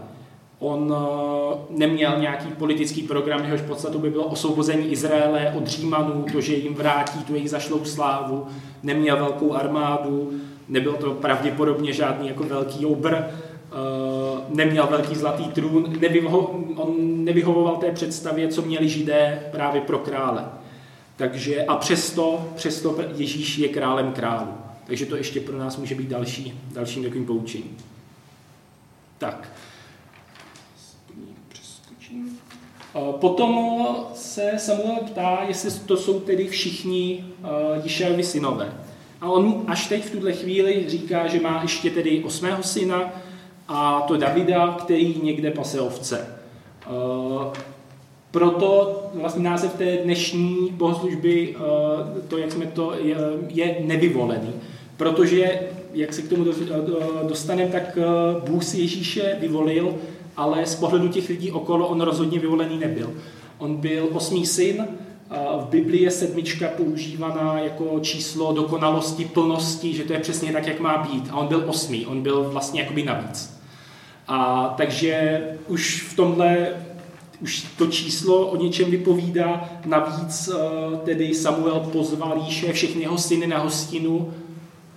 On 0.59 0.95
eh, 0.97 1.57
neměl 1.71 2.19
nějaký 2.19 2.49
politický 2.59 3.03
program, 3.03 3.45
jehož 3.45 3.61
podstatou 3.61 3.99
by 3.99 4.11
bylo 4.11 4.25
osvobození 4.25 4.93
Izraele 4.93 5.53
od 5.57 5.67
Římanů, 5.67 6.25
to, 6.33 6.41
že 6.41 6.55
jim 6.55 6.75
vrátí 6.75 7.19
tu 7.25 7.35
jejich 7.35 7.51
zašlou 7.51 7.85
slávu, 7.85 8.47
neměl 8.83 9.17
velkou 9.17 9.53
armádu, 9.53 10.33
nebyl 10.73 10.93
to 10.93 11.15
pravděpodobně 11.15 11.93
žádný 11.93 12.29
jako 12.29 12.45
velký 12.45 12.87
obr, 12.87 13.15
eh, 13.15 13.27
neměl 14.49 14.87
velký 14.87 15.15
zlatý 15.15 15.45
trůn, 15.45 15.97
nevyho, 16.01 16.39
on 16.77 17.25
nevyhovoval 17.25 17.77
té 17.77 17.93
představě, 17.93 18.49
co 18.49 18.63
měli 18.63 18.89
židé 18.89 19.43
právě 19.51 19.81
pro 19.81 19.99
krále. 19.99 20.45
Takže 21.17 21.65
a 21.65 21.77
přesto, 21.77 22.49
přesto 22.55 22.97
Ježíš 23.17 23.59
je 23.59 23.69
králem 23.69 24.13
králu. 24.13 24.53
Takže 24.87 25.07
to 25.07 25.17
ještě 25.17 25.41
pro 25.41 25.59
nás 25.59 25.77
může 25.77 25.95
být 25.95 26.09
další, 26.09 26.61
dalším 26.73 27.03
takovým 27.03 27.27
poučením. 27.27 27.77
Tak. 29.19 29.49
Potom 33.21 33.87
se 34.15 34.53
Samuel 34.57 34.97
ptá, 35.07 35.39
jestli 35.49 35.71
to 35.71 35.97
jsou 35.97 36.21
tedy 36.21 36.49
všichni 36.49 37.25
Jišeovi 37.83 38.25
synové. 38.25 38.82
A 39.23 39.31
on 39.31 39.65
až 39.67 39.87
teď 39.87 40.05
v 40.05 40.11
tuhle 40.11 40.33
chvíli 40.33 40.85
říká, 40.89 41.27
že 41.27 41.41
má 41.41 41.63
ještě 41.63 41.91
tedy 41.91 42.25
osmého 42.25 42.63
syna 42.63 43.13
a 43.69 44.01
to 44.01 44.17
Davida, 44.17 44.77
který 44.79 45.21
někde 45.23 45.51
pase 45.51 45.81
ovce. 45.81 46.27
Proto 48.31 49.03
vlastně 49.15 49.43
název 49.43 49.75
té 49.75 49.97
dnešní 49.97 50.69
bohoslužby, 50.71 51.57
to, 52.29 52.39
jak 52.39 52.53
jsme 52.53 52.67
to, 52.67 52.95
je 53.49 53.77
nevyvolený. 53.81 54.53
Protože, 54.97 55.61
jak 55.93 56.13
se 56.13 56.23
k 56.23 56.29
tomu 56.29 56.45
dostaneme, 57.29 57.71
tak 57.71 57.99
eh, 57.99 58.51
Bůh 58.51 58.65
si 58.65 58.81
Ježíše 58.81 59.37
vyvolil, 59.41 59.95
ale 60.37 60.67
z 60.67 60.75
pohledu 60.75 61.09
těch 61.09 61.29
lidí 61.29 61.51
okolo 61.51 61.89
on 61.89 62.01
rozhodně 62.01 62.39
vyvolený 62.39 62.79
nebyl. 62.79 63.13
On 63.59 63.77
byl 63.77 64.09
osmý 64.13 64.47
syn, 64.47 64.87
v 65.61 65.69
Biblii 65.69 66.03
je 66.03 66.11
sedmička 66.11 66.69
používaná 66.77 67.59
jako 67.59 68.01
číslo 68.01 68.53
dokonalosti, 68.53 69.25
plnosti, 69.25 69.95
že 69.95 70.05
to 70.05 70.13
je 70.13 70.19
přesně 70.19 70.53
tak, 70.53 70.67
jak 70.67 70.81
má 70.81 70.99
být. 70.99 71.29
A 71.31 71.37
on 71.37 71.47
byl 71.47 71.65
osmý, 71.67 72.07
on 72.07 72.23
byl 72.23 72.51
vlastně 72.51 72.81
jakoby 72.81 73.03
navíc. 73.03 73.61
A 74.29 74.69
takže 74.77 75.41
už 75.69 76.03
v 76.03 76.17
tomhle 76.17 76.69
už 77.41 77.67
to 77.79 77.87
číslo 77.87 78.47
o 78.47 78.57
něčem 78.57 78.91
vypovídá. 78.91 79.71
Navíc 79.87 80.49
eh, 80.49 80.97
tedy 81.05 81.35
Samuel 81.35 81.81
pozval 81.93 82.43
Jíše 82.45 82.73
všechny 82.73 83.03
jeho 83.03 83.19
syny 83.19 83.47
na 83.47 83.59
hostinu 83.59 84.33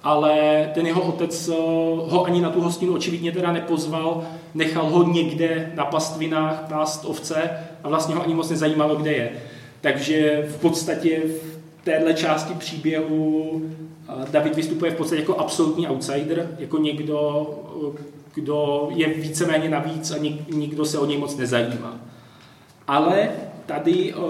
ale 0.06 0.70
ten 0.74 0.88
jeho 0.88 1.01
otec 1.01 1.50
eh, 1.50 1.54
ho 2.10 2.25
ani 2.25 2.42
na 2.42 2.50
tu 2.50 2.62
hostinu 2.62 2.94
očividně 2.94 3.32
teda 3.32 3.51
nepozval, 3.51 4.24
nechal 4.54 4.89
ho 4.89 5.04
někde 5.04 5.72
na 5.75 5.86
pastvinách 5.86 6.65
pást 6.70 7.06
ovce 7.06 7.50
a 7.84 7.89
vlastně 7.89 8.15
ho 8.15 8.24
ani 8.24 8.34
moc 8.34 8.50
nezajímalo, 8.50 8.96
kde 8.96 9.12
je. 9.12 9.32
Takže 9.86 10.48
v 10.50 10.62
podstatě 10.62 11.22
v 11.82 11.84
téhle 11.84 12.13
části 12.13 12.54
příběhu 12.54 13.62
eh, 14.10 14.25
David 14.32 14.56
vystupuje 14.56 14.92
v 14.92 14.96
podstatě 14.96 15.22
jako 15.22 15.36
absolutní 15.36 15.88
outsider, 15.88 16.50
jako 16.60 16.77
někdo, 16.77 17.48
eh, 17.98 18.04
kdo 18.34 18.89
je 18.96 19.13
víceméně 19.13 19.70
navíc 19.70 20.12
a 20.12 20.18
nikdo 20.54 20.86
se 20.86 21.00
o 21.00 21.06
něj 21.06 21.18
moc 21.18 21.38
nezajímá. 21.38 22.00
Ale 22.88 23.30
tady 23.65 24.13
uh, 24.13 24.24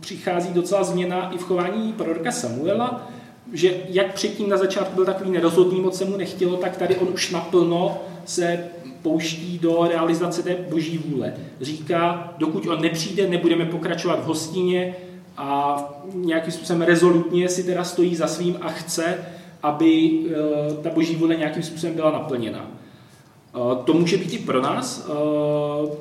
přichází 0.00 0.52
docela 0.52 0.84
změna 0.84 1.30
i 1.30 1.38
v 1.38 1.42
chování 1.42 1.92
proroka 1.92 2.32
Samuela, 2.32 3.08
že 3.52 3.74
jak 3.88 4.14
předtím 4.14 4.48
na 4.48 4.56
začátku 4.56 4.94
byl 4.94 5.04
takový 5.04 5.30
nerozhodný, 5.30 5.80
moc 5.80 5.98
se 5.98 6.04
mu 6.04 6.16
nechtělo, 6.16 6.56
tak 6.56 6.76
tady 6.76 6.96
on 6.96 7.08
už 7.08 7.30
naplno 7.30 7.98
se 8.24 8.68
pouští 9.06 9.58
do 9.58 9.86
realizace 9.88 10.42
té 10.42 10.56
boží 10.70 10.98
vůle. 10.98 11.34
Říká, 11.60 12.34
dokud 12.38 12.66
on 12.66 12.82
nepřijde, 12.82 13.28
nebudeme 13.28 13.64
pokračovat 13.64 14.20
v 14.20 14.26
hostině 14.26 14.96
a 15.36 15.78
nějakým 16.14 16.52
způsobem 16.52 16.82
rezolutně 16.82 17.48
si 17.48 17.64
teda 17.64 17.84
stojí 17.84 18.16
za 18.16 18.26
svým 18.26 18.58
a 18.60 18.68
chce, 18.68 19.18
aby 19.62 20.10
eh, 20.10 20.82
ta 20.82 20.90
boží 20.90 21.16
vůle 21.16 21.36
nějakým 21.36 21.62
způsobem 21.62 21.94
byla 21.94 22.10
naplněna. 22.10 22.66
Eh, 22.66 23.58
to 23.84 23.92
může 23.92 24.16
být 24.16 24.32
i 24.32 24.38
pro 24.38 24.62
nás. 24.62 25.08
Eh, 25.08 25.96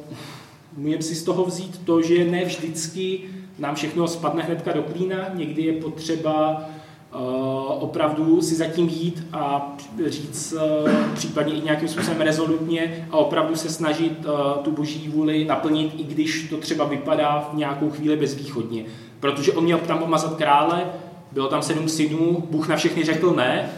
můžeme 0.78 1.04
si 1.04 1.16
z 1.16 1.24
toho 1.24 1.46
vzít 1.46 1.82
to, 1.86 2.02
že 2.02 2.26
ne 2.26 2.46
vždycky 2.46 3.20
nám 3.60 3.76
všechno 3.76 4.08
spadne 4.08 4.44
hnedka 4.44 4.72
do 4.74 4.84
klína, 4.84 5.30
někdy 5.34 5.62
je 5.62 5.74
potřeba 5.74 6.66
opravdu 7.80 8.42
si 8.42 8.56
zatím 8.56 8.90
jít 8.90 9.28
a 9.34 9.76
říct 10.06 10.54
eh, 10.58 11.14
případně 11.14 11.54
i 11.54 11.62
nějakým 11.62 11.88
způsobem 11.88 12.22
rezolutně 12.22 13.08
a 13.12 13.18
opravdu 13.18 13.56
se 13.56 13.70
snažit 13.70 14.26
eh, 14.26 14.64
tu 14.64 14.72
boží 14.72 15.10
vůli 15.10 15.46
naplnit, 15.46 15.94
i 15.98 16.04
když 16.04 16.48
to 16.50 16.58
třeba 16.58 16.86
vypadá 16.86 17.50
v 17.52 17.58
nějakou 17.58 17.90
chvíli 17.90 18.16
bezvýchodně. 18.16 18.86
Protože 19.20 19.52
on 19.52 19.64
měl 19.64 19.78
tam 19.78 20.00
pomazat 20.00 20.36
krále, 20.36 20.86
bylo 21.32 21.48
tam 21.48 21.62
sedm 21.62 21.90
synů, 21.90 22.44
Bůh 22.52 22.68
na 22.68 22.76
všechny 22.76 23.04
řekl 23.04 23.34
ne, 23.36 23.70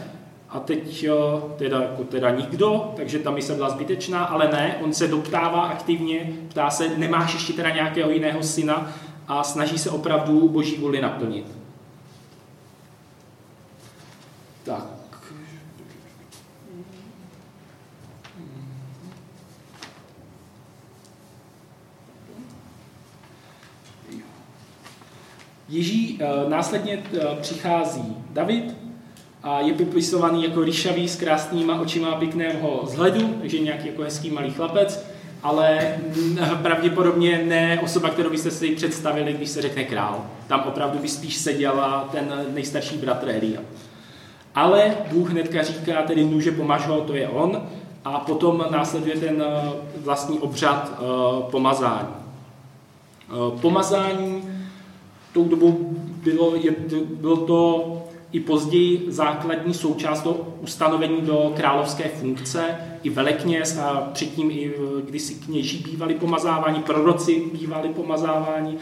a 0.48 0.60
teď 0.60 1.06
teda, 1.56 1.82
jako 1.82 2.04
teda 2.04 2.30
nikdo, 2.30 2.92
takže 2.96 3.18
ta 3.18 3.30
mise 3.30 3.54
byla 3.54 3.70
zbytečná, 3.70 4.24
ale 4.24 4.48
ne, 4.52 4.76
on 4.84 4.92
se 4.92 5.08
doptává 5.08 5.60
aktivně, 5.60 6.32
ptá 6.48 6.70
se, 6.70 6.88
nemáš 6.96 7.34
ještě 7.34 7.52
teda 7.52 7.70
nějakého 7.70 8.10
jiného 8.10 8.42
syna 8.42 8.92
a 9.28 9.44
snaží 9.44 9.78
se 9.78 9.90
opravdu 9.90 10.48
boží 10.48 10.76
vůli 10.76 11.00
naplnit. 11.00 11.57
Tak. 14.68 15.32
Ježí 25.68 26.18
eh, 26.20 26.48
následně 26.48 27.02
eh, 27.14 27.20
přichází 27.40 28.16
David 28.30 28.76
a 29.42 29.60
je 29.60 29.72
popisovaný 29.72 30.44
jako 30.44 30.64
ryšavý 30.64 31.08
s 31.08 31.16
krásnýma 31.16 31.80
očima 31.80 32.14
pěkného 32.14 32.80
vzhledu, 32.82 33.28
takže 33.40 33.58
nějaký 33.58 33.86
jako 33.86 34.02
hezký 34.02 34.30
malý 34.30 34.50
chlapec, 34.50 35.06
ale 35.42 35.98
pravděpodobně 36.62 37.42
ne 37.44 37.80
osoba, 37.80 38.10
kterou 38.10 38.30
byste 38.30 38.50
si 38.50 38.76
představili, 38.76 39.32
když 39.32 39.48
se 39.48 39.62
řekne 39.62 39.84
král. 39.84 40.26
Tam 40.46 40.60
opravdu 40.60 40.98
by 40.98 41.08
spíš 41.08 41.36
seděla 41.36 42.08
ten 42.12 42.46
nejstarší 42.54 42.96
bratr 42.96 43.28
Elia. 43.28 43.60
Ale 44.54 44.96
Bůh 45.12 45.30
hnedka 45.30 45.62
říká, 45.62 46.02
tedy 46.02 46.24
nůže 46.24 46.52
pomažo, 46.52 47.00
to 47.06 47.14
je 47.14 47.28
on, 47.28 47.62
a 48.04 48.20
potom 48.20 48.64
následuje 48.70 49.16
ten 49.16 49.42
eh, 49.46 49.70
vlastní 50.00 50.38
obřad 50.38 50.92
eh, 50.92 51.04
pomazání. 51.50 52.08
Eh, 53.28 53.60
pomazání 53.60 54.42
tou 55.32 55.44
dobou 55.44 55.96
bylo, 56.22 56.56
je, 56.56 56.70
bylo 57.14 57.36
to 57.36 57.92
i 58.32 58.40
později 58.40 59.04
základní 59.08 59.74
součást 59.74 60.22
do 60.22 60.32
ustanovení 60.60 61.20
do 61.22 61.52
královské 61.56 62.08
funkce. 62.08 62.76
I 63.02 63.10
velekněz 63.10 63.78
a 63.78 64.10
předtím 64.12 64.50
i 64.50 64.72
kdysi 65.04 65.34
kněží 65.34 65.78
bývali 65.78 66.14
pomazáváni, 66.14 66.80
proroci 66.82 67.42
bývali 67.52 67.88
pomazáváni. 67.88 68.78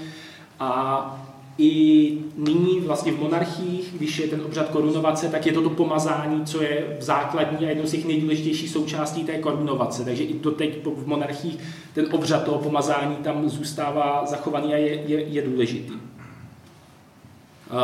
A 0.60 1.26
i 1.58 2.18
nyní 2.36 2.80
vlastně 2.80 3.12
v 3.12 3.20
monarchiích, 3.20 3.94
když 3.98 4.18
je 4.18 4.28
ten 4.28 4.40
obřad 4.40 4.68
korunovace, 4.68 5.28
tak 5.28 5.46
je 5.46 5.52
to 5.52 5.62
to 5.62 5.70
pomazání, 5.70 6.44
co 6.44 6.62
je 6.62 6.96
základní 7.00 7.66
a 7.66 7.68
jednou 7.68 7.86
z 7.86 7.90
těch 7.90 8.04
nejdůležitějších 8.04 8.70
součástí 8.70 9.24
té 9.24 9.38
korunovace. 9.38 10.04
Takže 10.04 10.24
i 10.24 10.34
to 10.34 10.50
teď 10.50 10.86
v 10.96 11.06
monarchiích 11.06 11.58
ten 11.94 12.06
obřad 12.12 12.44
toho 12.44 12.58
pomazání 12.58 13.16
tam 13.16 13.48
zůstává 13.48 14.26
zachovaný 14.26 14.74
a 14.74 14.76
je, 14.76 14.94
je, 14.94 15.20
je 15.20 15.42
důležitý. 15.42 15.92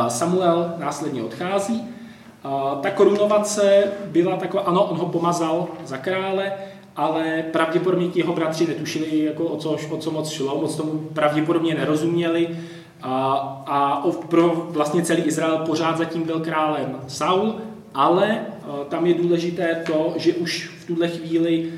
Samuel 0.07 0.73
následně 0.77 1.23
odchází. 1.23 1.83
Ta 2.81 2.91
korunovace 2.91 3.83
byla 4.05 4.37
taková, 4.37 4.63
ano, 4.63 4.83
on 4.83 4.97
ho 4.97 5.05
pomazal 5.05 5.67
za 5.85 5.97
krále, 5.97 6.53
ale 6.95 7.43
pravděpodobně 7.51 8.07
ti 8.07 8.19
jeho 8.19 8.33
bratři 8.33 8.67
netušili, 8.67 9.19
jako 9.19 9.43
o, 9.43 9.57
co, 9.57 9.77
o 9.89 9.97
co 9.97 10.11
moc 10.11 10.29
šlo, 10.29 10.61
moc 10.61 10.75
tomu 10.75 10.99
pravděpodobně 11.13 11.75
nerozuměli. 11.75 12.57
A, 13.05 13.33
a 13.67 14.03
pro 14.29 14.67
vlastně 14.69 15.01
celý 15.01 15.23
Izrael 15.23 15.57
pořád 15.57 15.97
zatím 15.97 16.23
byl 16.23 16.39
králem 16.39 16.99
Saul, 17.07 17.55
ale 17.93 18.45
tam 18.89 19.05
je 19.05 19.13
důležité 19.13 19.83
to, 19.87 20.13
že 20.15 20.33
už 20.33 20.71
v 20.79 20.87
tuhle 20.87 21.07
chvíli 21.07 21.71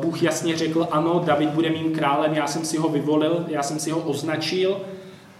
Bůh 0.00 0.22
jasně 0.22 0.56
řekl, 0.56 0.88
ano, 0.90 1.22
David 1.26 1.50
bude 1.50 1.70
mým 1.70 1.92
králem, 1.92 2.34
já 2.34 2.46
jsem 2.46 2.64
si 2.64 2.76
ho 2.76 2.88
vyvolil, 2.88 3.44
já 3.48 3.62
jsem 3.62 3.78
si 3.78 3.90
ho 3.90 3.98
označil 3.98 4.80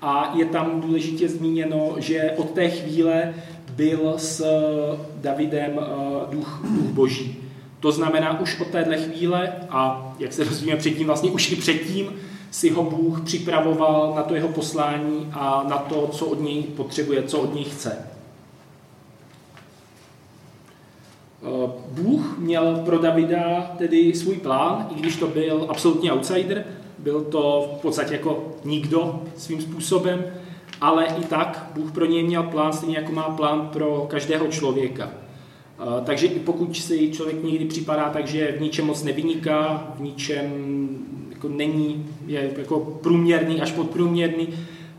a 0.02 0.32
je 0.34 0.44
tam 0.44 0.80
důležitě 0.80 1.28
zmíněno, 1.28 1.94
že 1.96 2.34
od 2.36 2.50
té 2.50 2.68
chvíle 2.68 3.34
byl 3.76 4.14
s 4.16 4.46
Davidem 5.16 5.80
duch, 6.30 6.60
duch 6.64 6.90
boží. 6.90 7.36
To 7.80 7.92
znamená, 7.92 8.40
už 8.40 8.60
od 8.60 8.68
téhle 8.68 8.96
chvíle 8.96 9.52
a 9.70 10.12
jak 10.18 10.32
se 10.32 10.44
dozvíme 10.44 10.76
předtím, 10.76 11.06
vlastně 11.06 11.30
už 11.30 11.52
i 11.52 11.56
předtím 11.56 12.12
si 12.54 12.70
ho 12.70 12.82
Bůh 12.82 13.20
připravoval 13.20 14.12
na 14.16 14.22
to 14.22 14.34
jeho 14.34 14.48
poslání 14.48 15.28
a 15.32 15.64
na 15.68 15.78
to, 15.78 16.06
co 16.06 16.26
od 16.26 16.40
něj 16.40 16.62
potřebuje, 16.62 17.22
co 17.22 17.40
od 17.40 17.54
něj 17.54 17.64
chce. 17.64 17.98
Eh, 21.42 21.72
Bůh 21.88 22.38
měl 22.38 22.82
pro 22.84 22.98
Davida 22.98 23.74
tedy 23.78 24.14
svůj 24.14 24.36
plán, 24.36 24.86
i 24.96 25.00
když 25.00 25.16
to 25.16 25.26
byl 25.26 25.66
absolutní 25.68 26.12
outsider, 26.12 26.64
byl 26.98 27.20
to 27.20 27.70
v 27.78 27.82
podstatě 27.82 28.14
jako 28.14 28.54
nikdo 28.64 29.22
svým 29.36 29.60
způsobem, 29.60 30.24
ale 30.80 31.06
i 31.06 31.24
tak 31.24 31.70
Bůh 31.74 31.92
pro 31.92 32.04
něj 32.04 32.22
měl 32.22 32.42
plán, 32.42 32.72
stejně 32.72 32.96
jako 32.96 33.12
má 33.12 33.22
plán 33.22 33.68
pro 33.72 34.06
každého 34.10 34.46
člověka. 34.46 35.10
Eh, 35.10 36.04
takže 36.04 36.26
i 36.26 36.38
pokud 36.38 36.76
si 36.76 37.10
člověk 37.12 37.44
někdy 37.44 37.64
připadá 37.64 38.10
tak, 38.10 38.26
že 38.26 38.54
v 38.58 38.60
ničem 38.60 38.86
moc 38.86 39.02
nevyniká, 39.02 39.88
v 39.96 40.00
ničem 40.00 40.50
jako 41.44 41.56
není, 41.56 42.06
je 42.26 42.50
jako 42.58 42.80
průměrný 42.80 43.62
až 43.62 43.72
podprůměrný, 43.72 44.48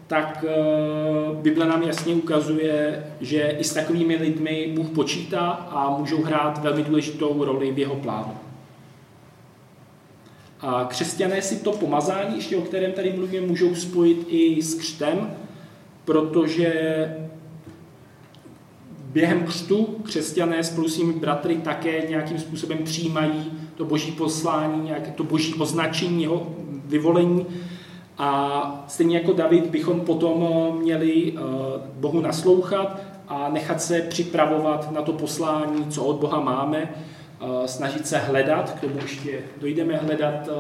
tak 0.08 0.46
uh, 0.46 1.38
Bible 1.38 1.66
nám 1.66 1.84
jasně 1.84 2.14
ukazuje, 2.14 3.06
že 3.22 3.56
i 3.60 3.64
s 3.64 3.74
takovými 3.74 4.16
lidmi 4.16 4.72
Bůh 4.76 4.90
počítá 4.90 5.50
a 5.50 5.98
můžou 5.98 6.24
hrát 6.24 6.64
velmi 6.64 6.84
důležitou 6.84 7.46
roli 7.46 7.72
v 7.72 7.80
jeho 7.80 7.96
plánu. 7.96 8.34
A 10.62 10.86
křesťané 10.86 11.42
si 11.42 11.56
to 11.56 11.72
pomazání, 11.72 12.36
ještě 12.36 12.58
o 12.58 12.62
kterém 12.62 12.92
tady 12.92 13.14
mluvím, 13.14 13.48
můžou 13.48 13.76
spojit 13.76 14.26
i 14.28 14.62
s 14.62 14.76
křtem, 14.76 15.34
protože 16.06 16.74
během 19.00 19.44
křtu 19.44 19.86
křesťané 20.04 20.64
spolu 20.64 20.90
svými 20.90 21.14
bratry 21.14 21.58
také 21.58 22.08
nějakým 22.10 22.40
způsobem 22.40 22.78
přijímají 22.84 23.52
to 23.76 23.86
boží 23.86 24.12
poslání, 24.12 24.84
nějaké 24.86 25.12
to 25.12 25.24
boží 25.24 25.54
označení, 25.54 26.24
jeho 26.24 26.48
vyvolení. 26.86 27.46
A 28.18 28.86
stejně 28.88 29.18
jako 29.18 29.34
David 29.34 29.66
bychom 29.66 30.02
potom 30.02 30.48
měli 30.80 31.34
eh, 31.36 31.40
Bohu 31.94 32.22
naslouchat 32.22 33.02
a 33.28 33.50
nechat 33.50 33.82
se 33.82 34.02
připravovat 34.02 34.92
na 34.92 35.02
to 35.02 35.14
poslání, 35.14 35.86
co 35.86 36.04
od 36.04 36.16
Boha 36.16 36.40
máme, 36.40 36.78
eh, 36.84 37.68
snažit 37.68 38.08
se 38.08 38.18
hledat, 38.18 38.72
k 38.72 38.82
tomu 38.82 38.96
ještě 39.02 39.40
dojdeme 39.62 39.98
hledat 39.98 40.34
eh, 40.48 40.52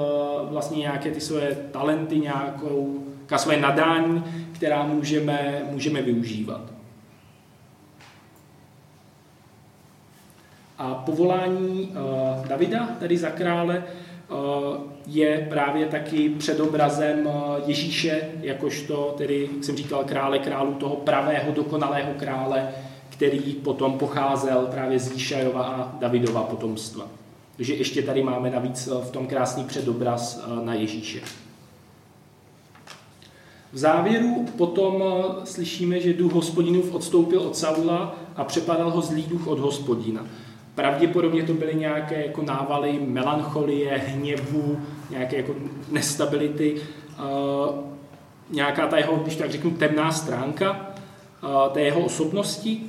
vlastně 0.50 0.77
nějaké 0.77 1.12
ty 1.12 1.22
své 1.22 1.55
talenty, 1.72 2.19
nějakou 2.19 3.00
své 3.38 3.57
nadání, 3.57 4.24
která 4.51 4.84
můžeme, 4.84 5.61
můžeme 5.72 6.01
využívat. 6.01 6.75
A 10.77 10.94
povolání 10.94 11.90
uh, 12.40 12.48
Davida, 12.48 12.90
tedy 13.00 13.18
za 13.18 13.29
krále, 13.29 13.83
uh, 14.29 14.38
je 15.07 15.48
právě 15.50 15.85
taky 15.85 16.29
předobrazem 16.29 17.25
uh, 17.25 17.33
Ježíše, 17.66 18.29
jakožto, 18.42 19.14
tedy, 19.18 19.50
jak 19.55 19.64
jsem 19.64 19.77
říkal, 19.77 20.03
krále 20.03 20.40
králu, 20.40 20.74
toho 20.74 20.96
pravého, 20.96 21.51
dokonalého 21.51 22.14
krále, 22.18 22.70
který 23.09 23.40
potom 23.40 23.98
pocházel 23.98 24.68
právě 24.72 25.00
z 25.00 25.11
Jíšajova 25.11 25.64
a 25.64 25.96
Davidova 26.00 26.44
potomstva. 26.44 27.05
Takže 27.55 27.74
ještě 27.74 28.01
tady 28.01 28.24
máme 28.24 28.50
navíc 28.50 28.88
v 28.88 29.11
tom 29.11 29.27
krásný 29.27 29.64
předobraz 29.64 30.46
na 30.64 30.74
Ježíše. 30.74 31.20
V 33.74 33.77
závěru 33.77 34.46
potom 34.57 35.03
slyšíme, 35.44 36.00
že 36.00 36.14
duch 36.14 36.33
hospodinův 36.33 36.94
odstoupil 36.94 37.42
od 37.42 37.57
Saula 37.57 38.16
a 38.35 38.44
přepadal 38.44 38.92
ho 38.92 39.01
zlý 39.01 39.24
duch 39.24 39.48
od 39.48 39.59
hospodina. 39.59 40.25
Pravděpodobně 40.75 41.44
to 41.44 41.53
byly 41.53 41.75
nějaké 41.75 42.25
jako 42.25 42.42
návaly 42.42 43.00
melancholie, 43.07 43.98
hněvu, 43.98 44.79
nějaké 45.09 45.38
jako 45.38 45.55
nestability, 45.92 46.75
uh, 46.75 47.75
nějaká 48.50 48.88
ta 48.88 48.98
jeho, 48.98 49.16
když 49.16 49.35
tak 49.35 49.51
řeknu, 49.51 49.72
temná 49.72 50.11
stránka 50.11 50.96
uh, 51.44 51.74
té 51.74 51.81
jeho 51.81 52.01
osobnosti. 52.01 52.81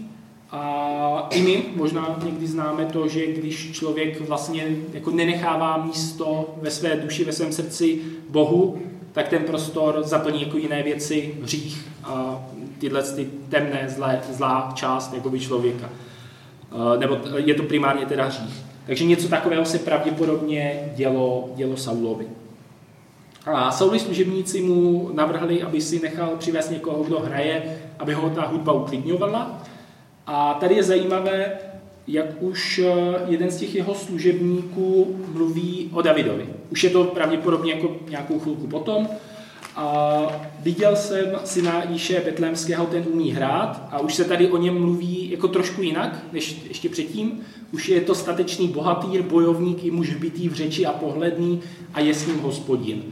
A 0.51 1.29
i 1.31 1.43
my 1.43 1.65
možná 1.77 2.19
někdy 2.25 2.47
známe 2.47 2.85
to, 2.85 3.09
že 3.09 3.27
když 3.27 3.73
člověk 3.73 4.21
vlastně 4.21 4.67
jako 4.93 5.11
nenechává 5.11 5.77
místo 5.77 6.55
ve 6.63 6.71
své 6.71 6.97
duši, 6.97 7.25
ve 7.25 7.33
svém 7.33 7.53
srdci 7.53 8.01
Bohu, 8.29 8.79
tak 9.13 9.29
ten 9.29 9.43
prostor 9.43 10.03
zaplní 10.03 10.43
jako 10.43 10.57
jiné 10.57 10.83
věci, 10.83 11.35
hřích 11.43 11.89
a 12.05 12.45
tyhle 12.79 13.03
ty 13.03 13.29
temné, 13.49 13.87
zlé, 13.89 14.21
zlá 14.31 14.73
část 14.75 15.15
jakoby 15.15 15.41
člověka. 15.41 15.91
Eh, 16.73 16.99
nebo 16.99 17.19
je 17.37 17.55
to 17.55 17.63
primárně 17.63 18.07
teda 18.07 18.25
hřích. 18.25 18.63
Takže 18.87 19.05
něco 19.05 19.29
takového 19.29 19.65
se 19.65 19.79
pravděpodobně 19.79 20.93
dělo, 20.97 21.51
dělo 21.57 21.77
Saulovi. 21.77 22.27
A 23.47 23.71
Saulovi 23.71 24.01
služebníci 24.01 24.63
mu 24.63 25.11
navrhli, 25.15 25.63
aby 25.63 25.81
si 25.81 26.01
nechal 26.01 26.37
přivést 26.39 26.71
někoho, 26.71 27.05
kdo 27.05 27.21
hraje, 27.21 27.79
aby 27.99 28.15
ho 28.15 28.31
ta 28.31 28.47
hudba 28.47 28.73
uklidňovala. 28.73 29.63
A 30.27 30.55
tady 30.55 30.75
je 30.75 30.83
zajímavé, 30.83 31.53
jak 32.07 32.27
už 32.43 32.79
eh, 32.79 32.93
jeden 33.29 33.51
z 33.51 33.57
těch 33.57 33.75
jeho 33.75 33.95
služebníků 33.95 35.17
mluví 35.33 35.91
o 35.93 36.03
Davidovi. 36.03 36.47
Už 36.71 36.85
je 36.85 36.91
to 36.91 37.05
pravděpodobně 37.05 37.73
jako 37.73 37.97
nějakou 38.09 38.39
chvilku 38.39 38.67
potom, 38.67 39.09
a 39.77 40.27
viděl 40.61 40.97
jsem 40.97 41.27
syna 41.45 41.83
Jíše 41.91 42.23
Betlémského, 42.25 42.87
ten 42.87 43.05
umí 43.13 43.31
hrát 43.31 43.89
a 43.91 43.99
už 43.99 44.15
se 44.15 44.25
tady 44.25 44.51
o 44.51 44.57
něm 44.57 44.81
mluví 44.81 45.31
jako 45.31 45.49
trošku 45.49 45.83
jinak, 45.83 46.25
než 46.33 46.57
ještě 46.69 46.89
předtím. 46.89 47.41
Už 47.73 47.89
je 47.89 48.01
to 48.01 48.15
statečný 48.15 48.69
bohatýr, 48.69 49.23
bojovník 49.23 49.85
i 49.85 49.91
muž 49.91 50.15
bytý 50.15 50.49
v 50.49 50.53
řeči 50.53 50.87
a 50.87 50.93
pohledný 50.93 51.61
a 51.95 52.01
je 52.01 52.15
s 52.15 52.27
ním 52.27 52.39
hospodin. 52.39 53.03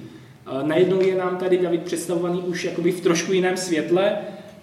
Najednou 0.63 1.01
je 1.01 1.17
nám 1.17 1.37
tady 1.37 1.59
David 1.59 1.83
představovaný 1.83 2.41
už 2.41 2.65
jakoby 2.65 2.93
v 2.93 3.01
trošku 3.01 3.33
jiném 3.33 3.57
světle, 3.57 4.17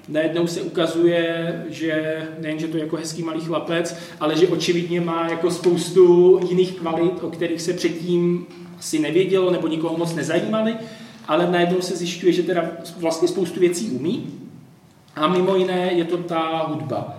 najednou 0.10 0.48
se 0.48 0.62
ukazuje, 0.62 1.56
že 1.70 2.18
nejen, 2.40 2.60
že 2.60 2.68
to 2.68 2.78
je 2.78 2.84
jako 2.84 2.96
hezký 2.96 3.24
malý 3.24 3.42
chlapec, 3.42 3.96
ale 4.20 4.38
že 4.38 4.48
očividně 4.48 5.02
má 5.02 5.30
jako 5.30 5.52
spoustu 5.52 6.40
jiných 6.50 6.72
kvalit, 6.72 7.24
o 7.24 7.30
kterých 7.30 7.62
se 7.62 7.74
předtím 7.74 8.46
asi 8.80 9.00
nevědělo 9.00 9.52
nebo 9.52 9.68
nikoho 9.68 9.98
moc 9.98 10.16
nezajímali 10.16 10.76
ale 11.32 11.52
najednou 11.52 11.82
se 11.82 11.96
zjišťuje, 11.96 12.34
že 12.34 12.44
teda 12.44 12.64
vlastně 12.98 13.28
spoustu 13.28 13.60
věcí 13.60 13.92
umí. 13.92 14.34
A 15.16 15.28
mimo 15.28 15.56
jiné 15.56 15.92
je 15.94 16.06
to 16.06 16.18
ta 16.18 16.64
hudba. 16.64 17.14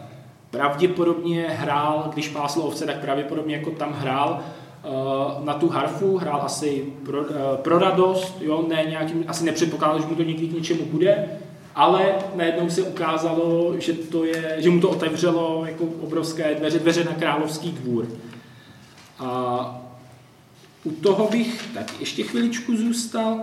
Pravděpodobně 0.50 1.46
hrál, 1.48 2.10
když 2.14 2.28
pásl 2.28 2.60
ovce, 2.60 2.86
tak 2.86 3.00
pravděpodobně 3.00 3.56
jako 3.56 3.70
tam 3.70 3.92
hrál 3.92 4.40
uh, 4.40 5.44
na 5.44 5.54
tu 5.54 5.68
harfu, 5.68 6.16
hrál 6.16 6.42
asi 6.42 6.84
pro, 7.04 7.20
uh, 7.20 7.26
pro 7.62 7.78
radost, 7.78 8.36
jo, 8.40 8.64
ne 8.68 8.84
nějakým, 8.88 9.24
asi 9.28 9.44
nepředpokládal, 9.44 10.00
že 10.00 10.06
mu 10.06 10.14
to 10.14 10.22
někdy 10.22 10.48
k 10.48 10.52
něčemu 10.52 10.84
bude, 10.84 11.28
ale 11.74 12.14
najednou 12.34 12.70
se 12.70 12.82
ukázalo, 12.82 13.74
že, 13.78 13.92
to 13.92 14.24
je, 14.24 14.56
že 14.58 14.70
mu 14.70 14.80
to 14.80 14.90
otevřelo 14.90 15.66
jako 15.66 15.84
obrovské 15.84 16.54
dveře, 16.54 16.78
dveře 16.78 17.04
na 17.04 17.12
královský 17.12 17.72
dvůr. 17.72 18.06
A 19.18 19.82
u 20.84 20.90
toho 20.90 21.28
bych 21.30 21.68
tak 21.74 22.00
ještě 22.00 22.22
chviličku 22.22 22.76
zůstal. 22.76 23.40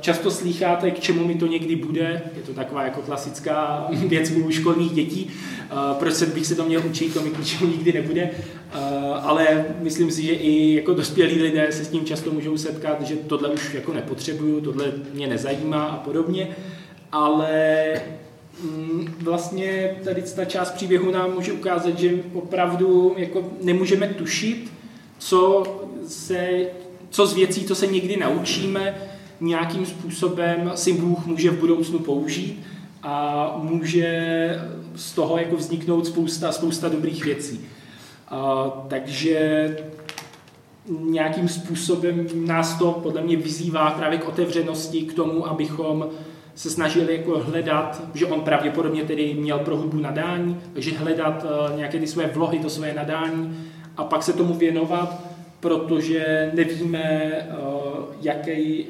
Často 0.00 0.30
slycháte, 0.30 0.90
k 0.90 1.00
čemu 1.00 1.26
mi 1.26 1.34
to 1.34 1.46
někdy 1.46 1.76
bude. 1.76 2.22
Je 2.36 2.42
to 2.42 2.54
taková 2.54 2.84
jako 2.84 3.02
klasická 3.02 3.86
věc 3.90 4.30
u 4.30 4.50
školních 4.50 4.92
dětí. 4.92 5.30
Proč 5.98 6.14
se 6.14 6.26
bych 6.26 6.46
se 6.46 6.54
to 6.54 6.64
měl 6.64 6.82
učit, 6.86 7.14
to 7.14 7.22
mi 7.22 7.30
k 7.30 7.38
ničemu 7.38 7.70
nikdy 7.70 7.92
nebude. 7.92 8.30
Ale 9.22 9.64
myslím 9.80 10.10
si, 10.10 10.22
že 10.22 10.32
i 10.32 10.74
jako 10.74 10.94
dospělí 10.94 11.42
lidé 11.42 11.72
se 11.72 11.84
s 11.84 11.88
tím 11.88 12.04
často 12.04 12.30
můžou 12.30 12.56
setkat, 12.56 13.02
že 13.02 13.16
tohle 13.16 13.48
už 13.48 13.74
jako 13.74 13.92
nepotřebuju, 13.92 14.60
tohle 14.60 14.92
mě 15.14 15.26
nezajímá 15.26 15.84
a 15.84 15.96
podobně. 15.96 16.48
Ale 17.12 17.84
mm, 18.62 19.14
vlastně 19.22 19.96
tady 20.04 20.22
ta 20.22 20.44
část 20.44 20.70
příběhu 20.70 21.10
nám 21.10 21.34
může 21.34 21.52
ukázat, 21.52 21.98
že 21.98 22.10
opravdu 22.34 23.14
jako 23.16 23.52
nemůžeme 23.62 24.08
tušit, 24.08 24.72
co, 25.18 25.62
se, 26.08 26.48
co 27.10 27.26
z 27.26 27.34
věcí, 27.34 27.64
co 27.64 27.74
se 27.74 27.86
někdy 27.86 28.16
naučíme, 28.16 28.94
nějakým 29.40 29.86
způsobem 29.86 30.72
si 30.74 30.92
Bůh 30.92 31.26
může 31.26 31.50
v 31.50 31.60
budoucnu 31.60 31.98
použít 31.98 32.62
a 33.02 33.54
může 33.62 34.58
z 34.94 35.12
toho 35.12 35.38
jako 35.38 35.56
vzniknout 35.56 36.06
spousta, 36.06 36.52
spousta 36.52 36.88
dobrých 36.88 37.24
věcí. 37.24 37.60
A, 38.28 38.64
takže 38.88 39.76
nějakým 41.00 41.48
způsobem 41.48 42.26
nás 42.34 42.78
to 42.78 42.92
podle 42.92 43.22
mě 43.22 43.36
vyzývá 43.36 43.90
právě 43.90 44.18
k 44.18 44.28
otevřenosti, 44.28 45.02
k 45.02 45.14
tomu, 45.14 45.46
abychom 45.46 46.08
se 46.54 46.70
snažili 46.70 47.16
jako 47.16 47.38
hledat, 47.38 48.02
že 48.14 48.26
on 48.26 48.40
pravděpodobně 48.40 49.04
tedy 49.04 49.34
měl 49.34 49.58
pro 49.58 49.76
hudbu 49.76 49.98
nadání, 49.98 50.60
takže 50.72 50.98
hledat 50.98 51.44
uh, 51.44 51.76
nějaké 51.76 51.98
ty 51.98 52.06
své 52.06 52.26
vlohy, 52.26 52.58
to 52.58 52.70
své 52.70 52.94
nadání 52.94 53.66
a 53.96 54.04
pak 54.04 54.22
se 54.22 54.32
tomu 54.32 54.54
věnovat, 54.54 55.20
protože 55.60 56.50
nevíme, 56.54 57.32
uh, 57.50 58.04
jaký, 58.20 58.86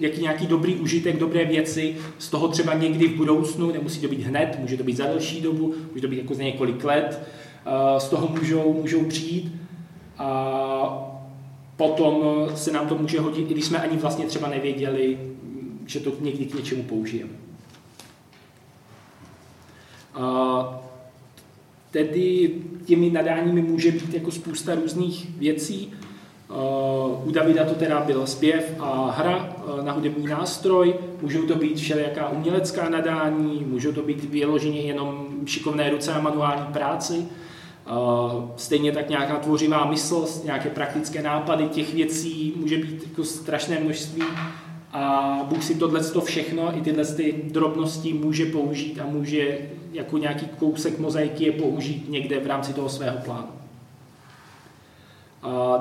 jaký 0.00 0.22
nějaký 0.22 0.46
dobrý 0.46 0.74
užitek, 0.74 1.18
dobré 1.18 1.44
věci 1.44 1.96
z 2.18 2.28
toho 2.28 2.48
třeba 2.48 2.74
někdy 2.74 3.08
v 3.08 3.16
budoucnu, 3.16 3.72
nemusí 3.72 4.00
to 4.00 4.08
být 4.08 4.22
hned, 4.22 4.58
může 4.58 4.76
to 4.76 4.84
být 4.84 4.96
za 4.96 5.04
delší 5.04 5.40
dobu, 5.40 5.74
může 5.90 6.00
to 6.02 6.08
být 6.08 6.18
jako 6.18 6.34
za 6.34 6.42
několik 6.42 6.84
let, 6.84 7.22
uh, 7.66 7.98
z 7.98 8.08
toho 8.08 8.28
můžou, 8.28 8.72
můžou 8.72 9.04
přijít 9.04 9.52
a 10.18 11.18
potom 11.76 12.46
se 12.54 12.72
nám 12.72 12.88
to 12.88 12.98
může 12.98 13.20
hodit, 13.20 13.50
i 13.50 13.52
když 13.52 13.64
jsme 13.64 13.78
ani 13.78 13.96
vlastně 13.96 14.24
třeba 14.24 14.48
nevěděli, 14.48 15.18
že 15.86 16.00
to 16.00 16.12
někdy 16.20 16.44
k 16.44 16.54
něčemu 16.54 16.82
použijeme. 16.82 17.30
A 20.14 20.80
tedy 21.90 22.54
těmi 22.84 23.10
nadáními 23.10 23.62
může 23.62 23.92
být 23.92 24.14
jako 24.14 24.30
spousta 24.30 24.74
různých 24.74 25.38
věcí. 25.38 25.92
U 27.24 27.30
Davida 27.30 27.64
to 27.64 27.74
teda 27.74 28.00
byl 28.00 28.26
zpěv 28.26 28.74
a 28.78 29.14
hra 29.16 29.56
na 29.82 29.92
hudební 29.92 30.26
nástroj, 30.26 30.94
můžou 31.22 31.42
to 31.42 31.54
být 31.54 31.76
všelijaká 31.76 32.28
umělecká 32.28 32.88
nadání, 32.88 33.64
můžou 33.66 33.92
to 33.92 34.02
být 34.02 34.24
vyloženě 34.24 34.80
jenom 34.80 35.26
šikovné 35.46 35.90
ruce 35.90 36.12
a 36.12 36.20
manuální 36.20 36.72
práci, 36.72 37.26
stejně 38.56 38.92
tak 38.92 39.08
nějaká 39.08 39.36
tvořivá 39.36 39.84
mysl, 39.84 40.26
nějaké 40.44 40.70
praktické 40.70 41.22
nápady 41.22 41.68
těch 41.68 41.94
věcí 41.94 42.54
může 42.56 42.78
být 42.78 43.02
jako 43.08 43.24
strašné 43.24 43.80
množství. 43.80 44.22
A 44.92 45.40
Bůh 45.48 45.64
si 45.64 45.74
tohle 45.74 46.04
to 46.04 46.20
všechno, 46.20 46.78
i 46.78 46.80
tyhle 46.80 47.04
ty 47.04 47.44
drobnosti 47.52 48.12
může 48.12 48.46
použít 48.46 49.00
a 49.00 49.06
může 49.06 49.58
jako 49.92 50.18
nějaký 50.18 50.46
kousek 50.58 50.98
mozaiky 50.98 51.44
je 51.44 51.52
použít 51.52 52.10
někde 52.10 52.40
v 52.40 52.46
rámci 52.46 52.72
toho 52.72 52.88
svého 52.88 53.18
plánu. 53.24 53.48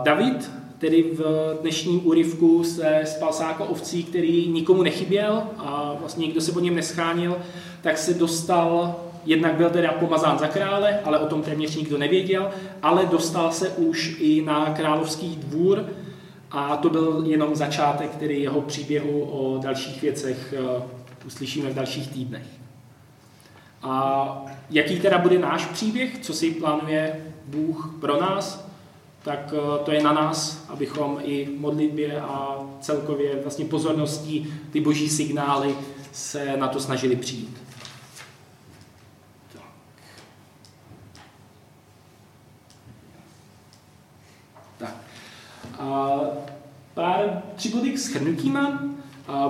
David 0.03 0.51
tedy 0.77 1.03
v 1.03 1.21
dnešním 1.61 2.07
úryvku 2.07 2.63
se 2.63 3.01
spal 3.05 3.33
sáko 3.33 3.65
ovcí, 3.65 4.03
který 4.03 4.47
nikomu 4.47 4.83
nechyběl 4.83 5.43
a 5.57 5.95
vlastně 5.99 6.25
nikdo 6.25 6.41
se 6.41 6.51
po 6.51 6.59
něm 6.59 6.75
neschánil, 6.75 7.37
tak 7.81 7.97
se 7.97 8.13
dostal, 8.13 8.95
jednak 9.25 9.53
byl 9.53 9.69
teda 9.69 9.91
pomazán 9.91 10.39
za 10.39 10.47
krále, 10.47 10.99
ale 11.05 11.19
o 11.19 11.27
tom 11.27 11.41
téměř 11.41 11.75
nikdo 11.75 11.97
nevěděl, 11.97 12.49
ale 12.81 13.05
dostal 13.05 13.51
se 13.51 13.69
už 13.69 14.17
i 14.19 14.41
na 14.41 14.73
královský 14.73 15.35
dvůr, 15.35 15.85
a 16.51 16.77
to 16.77 16.89
byl 16.89 17.23
jenom 17.25 17.55
začátek 17.55 18.15
tedy 18.15 18.39
jeho 18.39 18.61
příběhu 18.61 19.23
o 19.23 19.57
dalších 19.57 20.01
věcech 20.01 20.53
eh, 20.57 20.83
uslyšíme 21.25 21.69
v 21.69 21.75
dalších 21.75 22.07
týdnech. 22.07 22.47
A 23.83 24.45
jaký 24.69 24.99
teda 24.99 25.17
bude 25.17 25.39
náš 25.39 25.65
příběh, 25.65 26.19
co 26.21 26.33
si 26.33 26.51
plánuje 26.51 27.25
Bůh 27.45 27.95
pro 28.01 28.21
nás, 28.21 28.66
tak 29.27 29.53
eh, 29.53 29.83
to 29.85 29.91
je 29.91 30.03
na 30.03 30.13
nás, 30.13 30.65
abychom 30.69 31.19
i 31.23 31.49
modlitbě 31.57 32.21
a 32.21 32.57
celkově 32.81 33.41
vlastně 33.41 33.65
pozorností 33.65 34.53
ty 34.71 34.81
boží 34.81 35.09
signály 35.09 35.75
se 36.11 36.57
na 36.57 36.67
to 36.67 36.79
snažili 36.79 37.15
přijít. 37.15 37.61
A 45.79 46.19
pár 46.93 47.43
tři 47.55 47.69
body 47.69 47.91
k 47.91 47.99
schrnutí 47.99 48.49
mám. 48.49 48.97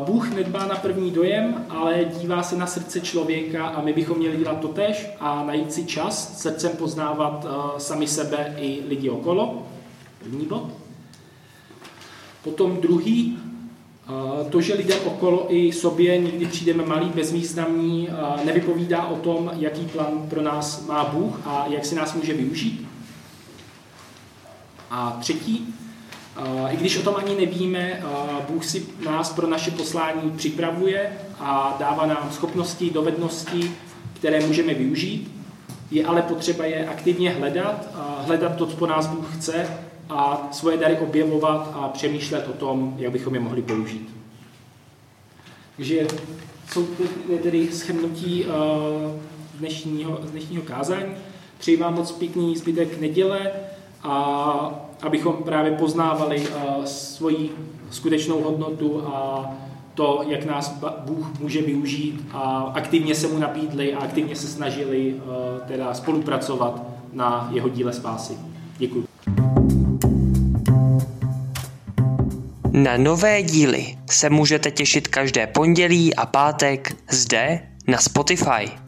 Bůh 0.05 0.29
nedbá 0.29 0.65
na 0.65 0.75
první 0.75 1.11
dojem, 1.11 1.65
ale 1.69 2.05
dívá 2.05 2.43
se 2.43 2.55
na 2.55 2.67
srdce 2.67 3.01
člověka 3.01 3.67
a 3.67 3.81
my 3.81 3.93
bychom 3.93 4.17
měli 4.17 4.37
dělat 4.37 4.59
to 4.59 4.67
tež 4.67 5.07
a 5.19 5.43
najít 5.43 5.73
si 5.73 5.85
čas 5.85 6.41
srdcem 6.41 6.71
poznávat 6.77 7.45
sami 7.77 8.07
sebe 8.07 8.55
i 8.57 8.83
lidi 8.87 9.09
okolo. 9.09 9.66
První 10.27 10.45
bod. 10.45 10.71
Potom 12.43 12.77
druhý, 12.81 13.39
to, 14.49 14.61
že 14.61 14.73
lidem 14.73 14.99
okolo 15.05 15.55
i 15.55 15.73
sobě 15.73 16.17
někdy 16.17 16.45
přijdeme 16.45 16.85
malý, 16.85 17.09
bezvýznamní, 17.09 18.09
nevypovídá 18.45 19.07
o 19.07 19.15
tom, 19.15 19.51
jaký 19.55 19.85
plán 19.85 20.27
pro 20.29 20.41
nás 20.41 20.85
má 20.85 21.03
Bůh 21.03 21.41
a 21.45 21.65
jak 21.69 21.85
si 21.85 21.95
nás 21.95 22.13
může 22.13 22.33
využít. 22.33 22.87
A 24.89 25.17
třetí, 25.21 25.73
i 26.69 26.77
když 26.77 26.97
o 26.97 27.01
tom 27.01 27.15
ani 27.15 27.35
nevíme, 27.35 28.03
Bůh 28.49 28.65
si 28.65 28.85
nás 29.05 29.33
pro 29.33 29.47
naše 29.47 29.71
poslání 29.71 30.31
připravuje 30.31 31.17
a 31.39 31.75
dává 31.79 32.05
nám 32.05 32.29
schopnosti, 32.31 32.89
dovednosti, 32.89 33.71
které 34.13 34.47
můžeme 34.47 34.73
využít. 34.73 35.36
Je 35.91 36.05
ale 36.05 36.21
potřeba 36.21 36.65
je 36.65 36.87
aktivně 36.87 37.29
hledat, 37.29 37.87
hledat 38.25 38.55
to, 38.55 38.65
co 38.65 38.77
po 38.77 38.87
nás 38.87 39.07
Bůh 39.07 39.35
chce 39.37 39.79
a 40.09 40.47
svoje 40.51 40.77
dary 40.77 40.97
objevovat 40.97 41.71
a 41.73 41.87
přemýšlet 41.89 42.47
o 42.47 42.53
tom, 42.53 42.95
jak 42.97 43.11
bychom 43.11 43.33
je 43.33 43.39
mohli 43.39 43.61
použít. 43.61 44.15
Takže 45.75 46.07
jsou 46.71 46.87
tedy 47.43 47.71
schrnutí 47.71 48.45
dnešního, 49.53 50.19
dnešního 50.31 50.63
kázání. 50.63 51.13
Přeji 51.59 51.77
vám 51.77 51.95
moc 51.95 52.11
pěkný 52.11 52.57
zbytek 52.57 52.99
neděle 52.99 53.51
a 54.03 54.87
abychom 55.01 55.33
právě 55.33 55.71
poznávali 55.71 56.39
uh, 56.39 56.85
svoji 56.85 57.51
skutečnou 57.91 58.41
hodnotu 58.41 59.03
a 59.07 59.45
to, 59.97 60.23
jak 60.27 60.45
nás 60.45 60.79
Bůh 61.05 61.39
může 61.39 61.61
využít 61.61 62.25
a 62.31 62.71
aktivně 62.73 63.15
se 63.15 63.27
mu 63.27 63.37
nabídli 63.37 63.93
a 63.93 63.99
aktivně 63.99 64.35
se 64.35 64.47
snažili 64.47 65.13
uh, 65.13 65.21
teda 65.67 65.93
spolupracovat 65.93 66.81
na 67.13 67.49
jeho 67.53 67.69
díle 67.69 67.93
spásy. 67.93 68.33
Děkuji. 68.77 69.05
Na 72.71 72.97
nové 72.97 73.43
díly 73.43 73.97
se 74.09 74.29
můžete 74.29 74.71
těšit 74.71 75.07
každé 75.07 75.47
pondělí 75.47 76.15
a 76.15 76.25
pátek 76.25 76.95
zde 77.09 77.59
na 77.87 77.97
Spotify. 77.97 78.86